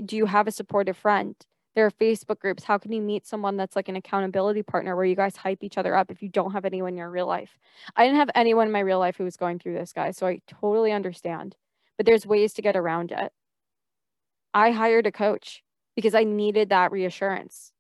do 0.04 0.16
you 0.16 0.28
have 0.28 0.48
a 0.48 0.52
supportive 0.52 0.96
friend? 0.96 1.36
There 1.76 1.86
are 1.86 1.92
Facebook 1.92 2.40
groups. 2.40 2.64
How 2.64 2.78
can 2.78 2.94
you 2.94 3.02
meet 3.02 3.28
someone 3.28 3.58
that's 3.58 3.76
like 3.76 3.90
an 3.90 3.98
accountability 3.98 4.64
partner 4.64 4.96
where 4.96 5.06
you 5.06 5.16
guys 5.16 5.36
hype 5.36 5.62
each 5.62 5.78
other 5.78 5.96
up 5.96 6.10
if 6.10 6.22
you 6.24 6.30
don't 6.30 6.54
have 6.54 6.66
anyone 6.66 6.94
in 6.94 6.98
your 6.98 7.10
real 7.10 7.28
life? 7.28 7.58
I 7.96 8.06
didn't 8.06 8.20
have 8.20 8.32
anyone 8.34 8.68
in 8.68 8.74
my 8.74 8.80
real 8.80 9.00
life 9.00 9.18
who 9.18 9.26
was 9.26 9.36
going 9.36 9.60
through 9.60 9.74
this, 9.74 9.92
guys. 9.92 10.16
So 10.18 10.26
I 10.26 10.40
totally 10.48 10.94
understand. 10.94 11.56
But 11.98 12.06
there's 12.06 12.26
ways 12.26 12.54
to 12.54 12.62
get 12.62 12.78
around 12.78 13.12
it. 13.12 13.32
I 14.54 14.72
hired 14.72 15.06
a 15.06 15.12
coach 15.12 15.64
because 15.96 16.16
I 16.16 16.24
needed 16.24 16.70
that 16.70 16.92
reassurance. 16.92 17.74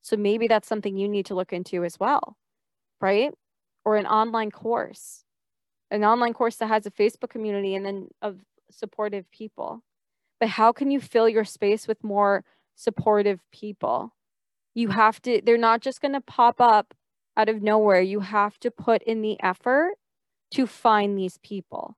So 0.00 0.16
maybe 0.16 0.48
that's 0.48 0.68
something 0.68 0.96
you 0.96 1.08
need 1.08 1.26
to 1.26 1.34
look 1.34 1.52
into 1.52 1.84
as 1.84 2.00
well, 2.00 2.38
right? 3.00 3.32
Or 3.84 3.96
an 3.96 4.06
online 4.06 4.50
course, 4.50 5.24
an 5.90 6.02
online 6.02 6.32
course 6.32 6.56
that 6.56 6.68
has 6.68 6.86
a 6.86 6.90
Facebook 6.90 7.28
community 7.28 7.74
and 7.74 7.84
then 7.84 8.08
of 8.22 8.38
supportive 8.70 9.30
people. 9.30 9.82
But 10.40 10.48
how 10.50 10.72
can 10.72 10.90
you 10.90 11.00
fill 11.00 11.28
your 11.28 11.44
space 11.44 11.86
with 11.86 12.02
more 12.02 12.44
supportive 12.78 13.40
people. 13.52 14.14
You 14.74 14.88
have 14.88 15.20
to, 15.22 15.42
they're 15.44 15.58
not 15.58 15.80
just 15.80 16.00
going 16.00 16.14
to 16.14 16.20
pop 16.20 16.60
up 16.60 16.94
out 17.36 17.48
of 17.48 17.60
nowhere. 17.60 18.00
You 18.00 18.20
have 18.20 18.58
to 18.60 18.70
put 18.70 19.02
in 19.02 19.20
the 19.20 19.36
effort 19.42 19.94
to 20.52 20.66
find 20.66 21.18
these 21.18 21.38
people. 21.38 21.96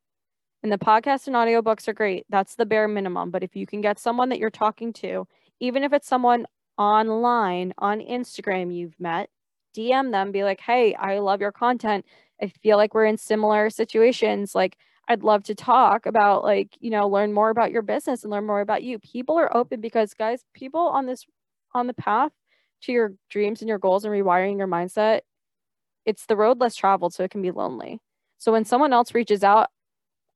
And 0.62 0.72
the 0.72 0.78
podcast 0.78 1.26
and 1.26 1.36
audiobooks 1.36 1.86
are 1.86 1.92
great. 1.92 2.24
That's 2.30 2.54
the 2.54 2.66
bare 2.66 2.88
minimum. 2.88 3.30
But 3.30 3.44
if 3.44 3.54
you 3.54 3.66
can 3.66 3.82
get 3.82 3.98
someone 3.98 4.30
that 4.30 4.38
you're 4.38 4.50
talking 4.50 4.92
to, 4.94 5.26
even 5.60 5.84
if 5.84 5.92
it's 5.92 6.08
someone 6.08 6.46
online 6.78 7.74
on 7.78 8.00
Instagram 8.00 8.74
you've 8.74 8.98
met, 8.98 9.28
DM 9.76 10.10
them, 10.10 10.32
be 10.32 10.44
like, 10.44 10.60
hey, 10.60 10.94
I 10.94 11.18
love 11.18 11.40
your 11.40 11.52
content. 11.52 12.06
I 12.42 12.48
feel 12.62 12.78
like 12.78 12.94
we're 12.94 13.04
in 13.04 13.18
similar 13.18 13.68
situations. 13.68 14.54
Like, 14.54 14.78
I'd 15.10 15.24
love 15.24 15.42
to 15.44 15.56
talk 15.56 16.06
about 16.06 16.44
like, 16.44 16.76
you 16.78 16.88
know, 16.88 17.08
learn 17.08 17.32
more 17.32 17.50
about 17.50 17.72
your 17.72 17.82
business 17.82 18.22
and 18.22 18.30
learn 18.30 18.46
more 18.46 18.60
about 18.60 18.84
you. 18.84 19.00
People 19.00 19.36
are 19.40 19.54
open 19.56 19.80
because 19.80 20.14
guys, 20.14 20.44
people 20.54 20.82
on 20.82 21.06
this 21.06 21.26
on 21.74 21.88
the 21.88 21.94
path 21.94 22.30
to 22.82 22.92
your 22.92 23.14
dreams 23.28 23.60
and 23.60 23.68
your 23.68 23.78
goals 23.78 24.04
and 24.04 24.14
rewiring 24.14 24.56
your 24.56 24.68
mindset, 24.68 25.22
it's 26.06 26.26
the 26.26 26.36
road 26.36 26.60
less 26.60 26.76
traveled 26.76 27.12
so 27.12 27.24
it 27.24 27.32
can 27.32 27.42
be 27.42 27.50
lonely. 27.50 27.98
So 28.38 28.52
when 28.52 28.64
someone 28.64 28.92
else 28.92 29.12
reaches 29.12 29.42
out, 29.42 29.70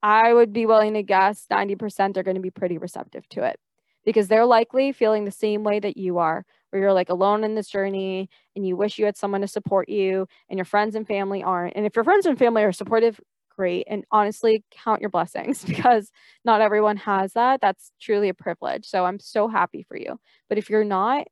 I 0.02 0.34
would 0.34 0.52
be 0.52 0.66
willing 0.66 0.94
to 0.94 1.04
guess 1.04 1.46
90% 1.52 2.16
are 2.16 2.24
going 2.24 2.34
to 2.34 2.42
be 2.42 2.50
pretty 2.50 2.76
receptive 2.76 3.28
to 3.28 3.44
it 3.44 3.60
because 4.04 4.26
they're 4.26 4.44
likely 4.44 4.90
feeling 4.90 5.24
the 5.24 5.30
same 5.30 5.62
way 5.62 5.78
that 5.78 5.96
you 5.96 6.18
are, 6.18 6.44
where 6.70 6.82
you're 6.82 6.92
like 6.92 7.10
alone 7.10 7.44
in 7.44 7.54
this 7.54 7.68
journey 7.68 8.28
and 8.56 8.66
you 8.66 8.76
wish 8.76 8.98
you 8.98 9.04
had 9.04 9.16
someone 9.16 9.42
to 9.42 9.46
support 9.46 9.88
you 9.88 10.26
and 10.50 10.58
your 10.58 10.64
friends 10.64 10.96
and 10.96 11.06
family 11.06 11.44
aren't. 11.44 11.76
And 11.76 11.86
if 11.86 11.94
your 11.94 12.04
friends 12.04 12.26
and 12.26 12.36
family 12.36 12.64
are 12.64 12.72
supportive, 12.72 13.20
great. 13.56 13.86
And 13.88 14.04
honestly, 14.10 14.64
count 14.70 15.00
your 15.00 15.10
blessings 15.10 15.64
because 15.64 16.10
not 16.44 16.60
everyone 16.60 16.96
has 16.98 17.32
that. 17.34 17.60
That's 17.60 17.92
truly 18.00 18.28
a 18.28 18.34
privilege. 18.34 18.86
So 18.86 19.04
I'm 19.04 19.20
so 19.20 19.48
happy 19.48 19.84
for 19.88 19.96
you. 19.96 20.18
But 20.48 20.58
if 20.58 20.70
you're 20.70 20.84
not, 20.84 21.26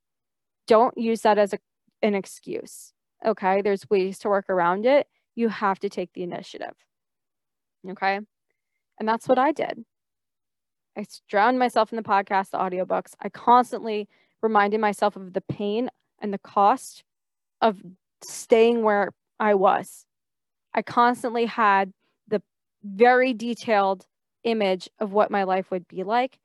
don't 0.66 0.96
use 0.96 1.22
that 1.22 1.38
as 1.38 1.52
a, 1.52 1.58
an 2.02 2.14
excuse. 2.14 2.92
Okay. 3.24 3.62
There's 3.62 3.88
ways 3.90 4.18
to 4.20 4.28
work 4.28 4.46
around 4.48 4.86
it. 4.86 5.06
You 5.34 5.48
have 5.48 5.78
to 5.80 5.88
take 5.88 6.12
the 6.14 6.22
initiative. 6.22 6.74
Okay. 7.88 8.20
And 8.98 9.08
that's 9.08 9.28
what 9.28 9.38
I 9.38 9.52
did. 9.52 9.84
I 10.96 11.04
drowned 11.28 11.58
myself 11.58 11.92
in 11.92 11.96
the 11.96 12.02
podcast, 12.02 12.50
the 12.50 12.58
audiobooks. 12.58 13.14
I 13.20 13.28
constantly 13.28 14.08
reminded 14.42 14.80
myself 14.80 15.16
of 15.16 15.32
the 15.32 15.40
pain 15.40 15.88
and 16.20 16.32
the 16.32 16.38
cost 16.38 17.02
of 17.60 17.80
staying 18.22 18.82
where 18.82 19.12
I 19.40 19.54
was. 19.54 20.06
I 20.74 20.82
constantly 20.82 21.46
had 21.46 21.92
very 22.82 23.32
detailed 23.32 24.06
image 24.44 24.88
of 24.98 25.12
what 25.12 25.30
my 25.30 25.44
life 25.44 25.70
would 25.70 25.86
be 25.88 26.02
like. 26.02 26.38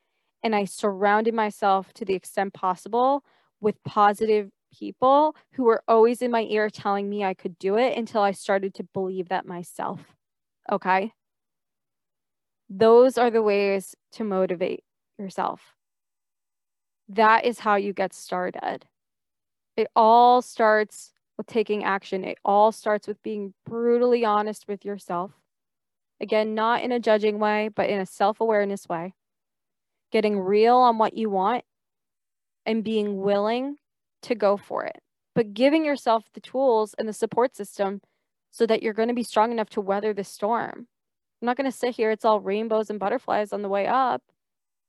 And 0.43 0.55
I 0.55 0.65
surrounded 0.65 1.33
myself 1.33 1.93
to 1.93 2.05
the 2.05 2.13
extent 2.13 2.53
possible 2.53 3.23
with 3.59 3.83
positive 3.83 4.49
people 4.77 5.35
who 5.53 5.63
were 5.63 5.83
always 5.87 6.21
in 6.21 6.31
my 6.31 6.43
ear 6.43 6.69
telling 6.69 7.09
me 7.09 7.23
I 7.23 7.33
could 7.33 7.57
do 7.57 7.77
it 7.77 7.97
until 7.97 8.21
I 8.21 8.31
started 8.31 8.73
to 8.75 8.83
believe 8.83 9.29
that 9.29 9.45
myself. 9.45 10.01
Okay. 10.71 11.13
Those 12.69 13.17
are 13.17 13.31
the 13.31 13.41
ways 13.41 13.95
to 14.13 14.23
motivate 14.23 14.83
yourself. 15.17 15.61
That 17.09 17.45
is 17.45 17.59
how 17.59 17.75
you 17.75 17.93
get 17.93 18.13
started. 18.13 18.85
It 19.77 19.87
all 19.95 20.41
starts 20.41 21.13
with 21.37 21.47
taking 21.47 21.83
action. 21.83 22.23
It 22.23 22.37
all 22.43 22.71
starts 22.71 23.07
with 23.07 23.21
being 23.23 23.53
brutally 23.65 24.25
honest 24.25 24.67
with 24.67 24.83
yourself. 24.83 25.31
Again, 26.19 26.55
not 26.55 26.81
in 26.81 26.91
a 26.91 26.99
judging 26.99 27.39
way, 27.39 27.69
but 27.73 27.89
in 27.89 27.99
a 27.99 28.05
self 28.05 28.41
awareness 28.41 28.87
way. 28.89 29.13
Getting 30.11 30.39
real 30.39 30.77
on 30.77 30.97
what 30.97 31.15
you 31.15 31.29
want 31.29 31.63
and 32.65 32.83
being 32.83 33.21
willing 33.21 33.77
to 34.23 34.35
go 34.35 34.57
for 34.57 34.83
it, 34.85 34.99
but 35.35 35.53
giving 35.53 35.85
yourself 35.85 36.25
the 36.33 36.41
tools 36.41 36.95
and 36.97 37.07
the 37.07 37.13
support 37.13 37.55
system 37.55 38.01
so 38.51 38.65
that 38.65 38.81
you're 38.81 38.93
going 38.93 39.09
to 39.09 39.13
be 39.13 39.23
strong 39.23 39.51
enough 39.51 39.69
to 39.69 39.81
weather 39.81 40.13
the 40.13 40.23
storm. 40.23 40.87
I'm 41.41 41.45
not 41.45 41.57
going 41.57 41.69
to 41.69 41.77
sit 41.77 41.95
here, 41.95 42.09
it's 42.09 42.25
all 42.25 42.39
rainbows 42.39 42.89
and 42.89 42.99
butterflies 42.99 43.53
on 43.53 43.61
the 43.61 43.69
way 43.69 43.85
up, 43.85 44.23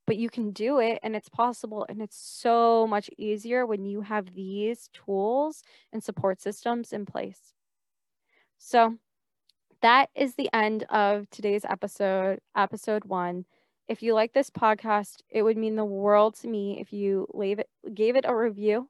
but 0.07 0.17
you 0.17 0.31
can 0.31 0.53
do 0.53 0.81
it 0.81 0.99
and 1.03 1.14
it's 1.14 1.29
possible. 1.29 1.85
And 1.88 2.01
it's 2.01 2.17
so 2.17 2.87
much 2.87 3.11
easier 3.19 3.67
when 3.67 3.85
you 3.85 4.01
have 4.01 4.35
these 4.35 4.88
tools 4.95 5.62
and 5.93 6.03
support 6.03 6.41
systems 6.41 6.93
in 6.93 7.05
place. 7.05 7.53
So, 8.57 8.97
that 9.83 10.11
is 10.14 10.35
the 10.35 10.51
end 10.53 10.85
of 10.91 11.29
today's 11.31 11.64
episode, 11.64 12.41
episode 12.57 13.05
one. 13.05 13.45
If 13.87 14.03
you 14.03 14.14
like 14.14 14.33
this 14.33 14.51
podcast, 14.51 15.23
it 15.31 15.43
would 15.43 15.57
mean 15.57 15.77
the 15.77 15.85
world 15.85 16.35
to 16.41 16.49
me 16.49 16.79
if 16.81 16.93
you 16.93 17.27
leave 17.33 17.59
it, 17.59 17.69
gave 17.95 18.17
it 18.17 18.25
a 18.27 18.35
review. 18.35 18.88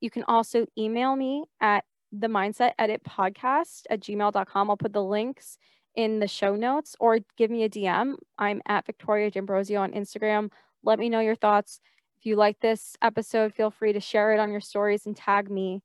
You 0.00 0.10
can 0.10 0.24
also 0.24 0.66
email 0.76 1.16
me 1.16 1.44
at 1.60 1.84
the 2.12 2.26
mindset 2.26 2.72
edit 2.78 3.02
podcast 3.04 3.82
at 3.88 4.00
gmail.com. 4.00 4.70
I'll 4.70 4.76
put 4.76 4.92
the 4.92 5.02
links 5.02 5.58
in 5.94 6.18
the 6.18 6.28
show 6.28 6.54
notes 6.54 6.96
or 7.00 7.20
give 7.36 7.50
me 7.50 7.64
a 7.64 7.68
DM. 7.68 8.14
I'm 8.38 8.60
at 8.66 8.84
Victoria 8.84 9.30
D'Ambrozio 9.30 9.80
on 9.80 9.92
Instagram. 9.92 10.50
Let 10.82 10.98
me 10.98 11.08
know 11.08 11.20
your 11.20 11.36
thoughts. 11.36 11.80
If 12.18 12.26
you 12.26 12.36
like 12.36 12.60
this 12.60 12.96
episode, 13.00 13.54
feel 13.54 13.70
free 13.70 13.92
to 13.92 14.00
share 14.00 14.34
it 14.34 14.40
on 14.40 14.50
your 14.50 14.60
stories 14.60 15.06
and 15.06 15.16
tag 15.16 15.50
me. 15.50 15.82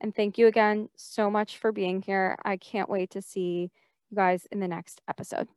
And 0.00 0.14
thank 0.14 0.36
you 0.38 0.48
again 0.48 0.88
so 0.96 1.30
much 1.30 1.58
for 1.58 1.70
being 1.70 2.02
here. 2.02 2.36
I 2.44 2.56
can't 2.56 2.90
wait 2.90 3.10
to 3.10 3.22
see 3.22 3.70
you 4.12 4.16
guys 4.16 4.46
in 4.52 4.60
the 4.60 4.68
next 4.68 5.00
episode. 5.08 5.48